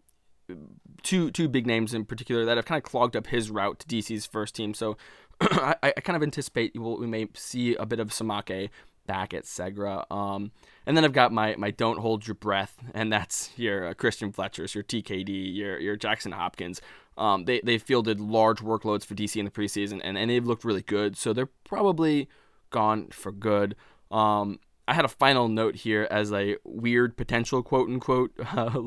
two 1.03 1.31
two 1.31 1.49
big 1.49 1.67
names 1.67 1.95
in 1.95 2.05
particular 2.05 2.45
that 2.45 2.57
have 2.57 2.67
kind 2.67 2.79
of 2.79 2.83
clogged 2.83 3.17
up 3.17 3.29
his 3.29 3.51
route 3.51 3.79
to 3.81 3.87
DC's 3.87 4.27
first 4.27 4.55
team. 4.55 4.75
So 4.75 4.97
I, 5.41 5.77
I, 5.83 5.91
kind 6.01 6.17
of 6.17 6.23
anticipate 6.23 6.73
we 6.77 7.07
may 7.07 7.29
see 7.35 7.75
a 7.77 7.87
bit 7.87 8.01
of 8.01 8.09
Samake 8.11 8.71
back 9.07 9.33
at 9.35 9.45
Segra. 9.45 10.11
Um, 10.11 10.51
and 10.87 10.97
then 10.97 11.05
I've 11.05 11.13
got 11.13 11.33
my 11.33 11.55
my 11.57 11.71
don't 11.71 11.99
hold 11.99 12.27
your 12.27 12.35
breath, 12.35 12.77
and 12.95 13.13
that's 13.13 13.51
your 13.57 13.89
uh, 13.89 13.95
Kristian 13.95 14.35
Fletcher's, 14.35 14.75
your 14.75 14.85
TKD, 14.85 15.55
your 15.55 15.79
your 15.79 15.97
Jackson 15.97 16.33
Hopkins. 16.33 16.81
Um, 17.17 17.45
they 17.45 17.61
they 17.63 17.79
fielded 17.79 18.21
large 18.21 18.59
workloads 18.59 19.05
for 19.05 19.15
DC 19.15 19.37
in 19.37 19.45
the 19.45 19.51
preseason, 19.51 20.01
and, 20.03 20.19
and 20.19 20.31
they've 20.31 20.47
looked 20.47 20.65
really 20.65 20.83
good. 20.83 21.17
So 21.17 21.33
they're 21.33 21.51
probably 21.65 22.29
gone 22.71 23.09
for 23.09 23.33
good. 23.33 23.77
Um, 24.11 24.59
I 24.89 24.95
had 24.95 25.05
a 25.05 25.09
final 25.09 25.49
note 25.49 25.75
here 25.75 26.07
as 26.11 26.33
a 26.33 26.57
weird 26.65 27.17
potential 27.17 27.63
quote 27.63 27.89
unquote 27.89 28.33
uh, 28.39 28.81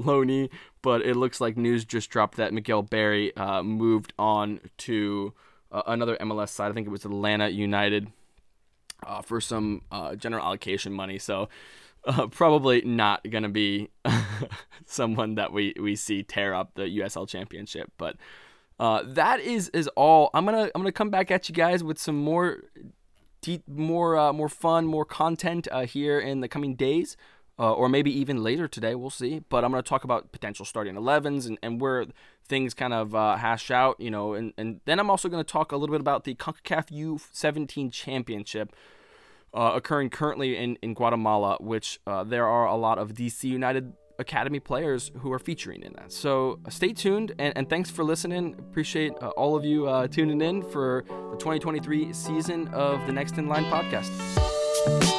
but 0.81 1.01
it 1.05 1.15
looks 1.15 1.41
like 1.41 1.57
news 1.57 1.83
just 1.83 2.09
dropped 2.09 2.37
that 2.37 2.53
Miguel 2.53 2.83
Berry 2.83 3.35
uh, 3.35 3.61
moved 3.63 4.13
on 4.17 4.61
to 4.77 5.33
uh, 5.71 5.83
another 5.87 6.15
MLS 6.17 6.49
side. 6.49 6.71
I 6.71 6.73
think 6.73 6.87
it 6.87 6.91
was 6.91 7.03
Atlanta 7.03 7.49
United 7.49 8.11
uh, 9.05 9.21
for 9.21 9.41
some 9.41 9.81
uh, 9.91 10.15
general 10.15 10.45
allocation 10.45 10.93
money. 10.93 11.19
So 11.19 11.49
uh, 12.05 12.27
probably 12.27 12.81
not 12.81 13.29
going 13.29 13.43
to 13.43 13.49
be 13.49 13.89
someone 14.85 15.35
that 15.35 15.51
we, 15.51 15.73
we 15.79 15.97
see 15.97 16.23
tear 16.23 16.53
up 16.53 16.75
the 16.75 16.83
USL 16.83 17.27
Championship. 17.27 17.91
But 17.97 18.15
that 18.79 19.41
is 19.41 19.67
is 19.69 19.89
all. 19.89 20.29
I'm 20.33 20.45
gonna 20.45 20.71
I'm 20.73 20.81
gonna 20.81 20.93
come 20.93 21.09
back 21.09 21.29
at 21.29 21.49
you 21.49 21.55
guys 21.55 21.83
with 21.83 21.99
some 21.99 22.15
more 22.15 22.63
more 23.67 24.17
uh, 24.17 24.33
more 24.33 24.49
fun, 24.49 24.85
more 24.85 25.05
content 25.05 25.67
uh, 25.71 25.85
here 25.85 26.19
in 26.19 26.41
the 26.41 26.47
coming 26.47 26.75
days. 26.75 27.17
Uh, 27.59 27.73
or 27.73 27.89
maybe 27.89 28.09
even 28.17 28.41
later 28.41 28.69
today, 28.69 28.95
we'll 28.95 29.09
see. 29.09 29.41
But 29.49 29.65
I'm 29.65 29.71
going 29.71 29.83
to 29.83 29.89
talk 29.89 30.05
about 30.05 30.31
potential 30.31 30.63
starting 30.63 30.95
11s 30.95 31.45
and, 31.45 31.59
and 31.61 31.81
where 31.81 32.05
things 32.45 32.73
kind 32.73 32.93
of 32.93 33.13
uh, 33.13 33.35
hash 33.35 33.69
out, 33.69 33.99
you 33.99 34.09
know. 34.09 34.33
And, 34.33 34.53
and 34.57 34.79
then 34.85 34.97
I'm 34.97 35.09
also 35.09 35.27
going 35.27 35.43
to 35.43 35.51
talk 35.51 35.73
a 35.73 35.75
little 35.75 35.93
bit 35.93 35.99
about 35.99 36.23
the 36.23 36.35
CONCACAF 36.35 36.89
U17 36.89 37.91
Championship, 37.91 38.73
uh, 39.53 39.73
occurring 39.75 40.09
currently 40.09 40.55
in, 40.55 40.77
in 40.81 40.93
Guatemala, 40.93 41.57
which 41.59 41.99
uh, 42.07 42.23
there 42.23 42.47
are 42.47 42.65
a 42.65 42.77
lot 42.77 42.97
of 42.97 43.13
DC 43.13 43.43
United 43.43 43.91
Academy 44.19 44.59
players 44.59 45.11
who 45.19 45.31
are 45.31 45.39
featuring 45.39 45.81
in 45.81 45.93
that. 45.93 46.11
So 46.11 46.59
uh, 46.65 46.69
stay 46.69 46.93
tuned 46.93 47.33
and, 47.39 47.53
and 47.57 47.69
thanks 47.69 47.89
for 47.89 48.03
listening. 48.03 48.55
Appreciate 48.59 49.13
uh, 49.21 49.29
all 49.29 49.55
of 49.55 49.65
you 49.65 49.87
uh, 49.87 50.07
tuning 50.07 50.41
in 50.41 50.61
for 50.61 51.05
the 51.07 51.37
2023 51.37 52.13
season 52.13 52.67
of 52.69 53.05
the 53.07 53.13
Next 53.13 53.37
in 53.37 53.47
Line 53.47 53.65
podcast. 53.65 55.18